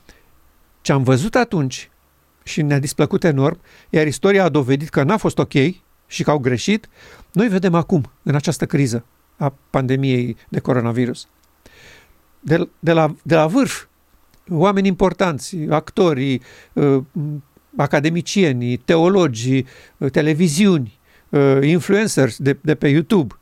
[0.80, 1.90] Ce am văzut atunci
[2.42, 3.60] și ne-a displăcut enorm,
[3.90, 5.52] iar istoria a dovedit că n-a fost ok
[6.06, 6.88] și că au greșit,
[7.32, 9.04] noi vedem acum, în această criză
[9.36, 11.28] a pandemiei de coronavirus.
[12.40, 13.84] De, de, la, de la vârf,
[14.50, 16.42] oameni importanți, actorii,
[16.72, 16.98] uh,
[17.76, 19.64] academicieni, teologi,
[19.98, 20.98] uh, televiziuni,
[21.28, 23.34] uh, influencers de, de pe YouTube,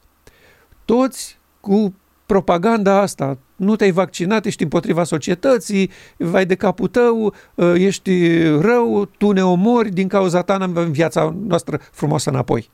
[0.84, 1.94] toți cu
[2.26, 3.38] propaganda asta.
[3.56, 7.34] Nu te-ai vaccinat, ești împotriva societății, vai de capul tău,
[7.74, 12.70] ești rău, tu ne omori, din cauza ta n-am viața noastră frumoasă înapoi.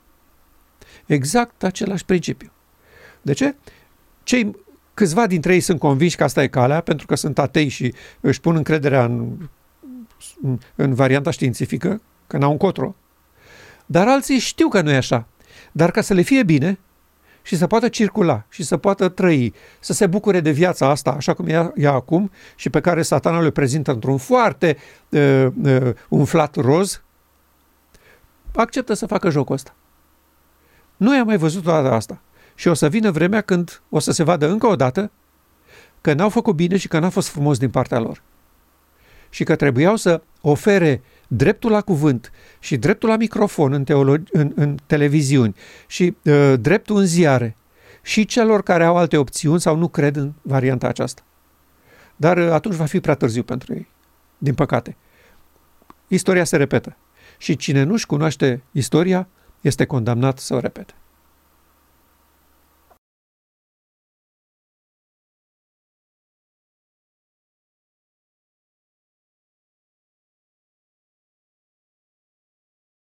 [1.07, 2.51] Exact același principiu.
[3.23, 3.55] De ce?
[4.23, 4.57] Cei
[4.95, 8.41] Câțiva dintre ei sunt convinși că asta e calea, pentru că sunt atei și își
[8.41, 9.37] pun încrederea în,
[10.75, 12.95] în varianta științifică, că n-au încotro.
[13.87, 15.27] Dar alții știu că nu e așa.
[15.73, 16.79] Dar ca să le fie bine
[17.43, 21.35] și să poată circula și să poată trăi, să se bucure de viața asta așa
[21.35, 24.77] cum e ea acum și pe care satana le prezintă într-un foarte
[25.09, 27.03] uh, uh, umflat roz,
[28.55, 29.75] acceptă să facă jocul ăsta.
[30.97, 32.21] Nu am mai văzut toată asta.
[32.55, 35.11] Și o să vină vremea când o să se vadă încă o dată
[36.01, 38.23] că n-au făcut bine și că n-a fost frumos din partea lor.
[39.31, 44.53] Și că trebuiau să ofere dreptul la cuvânt și dreptul la microfon în, teologi, în,
[44.55, 45.55] în televiziuni
[45.87, 47.57] și uh, dreptul în ziare
[48.03, 51.23] și celor care au alte opțiuni sau nu cred în varianta aceasta.
[52.17, 53.89] Dar uh, atunci va fi prea târziu pentru ei,
[54.39, 54.97] din păcate.
[56.09, 56.97] Istoria se repetă
[57.39, 59.29] și cine nu-și cunoaște istoria
[59.61, 60.95] este condamnat să o repete.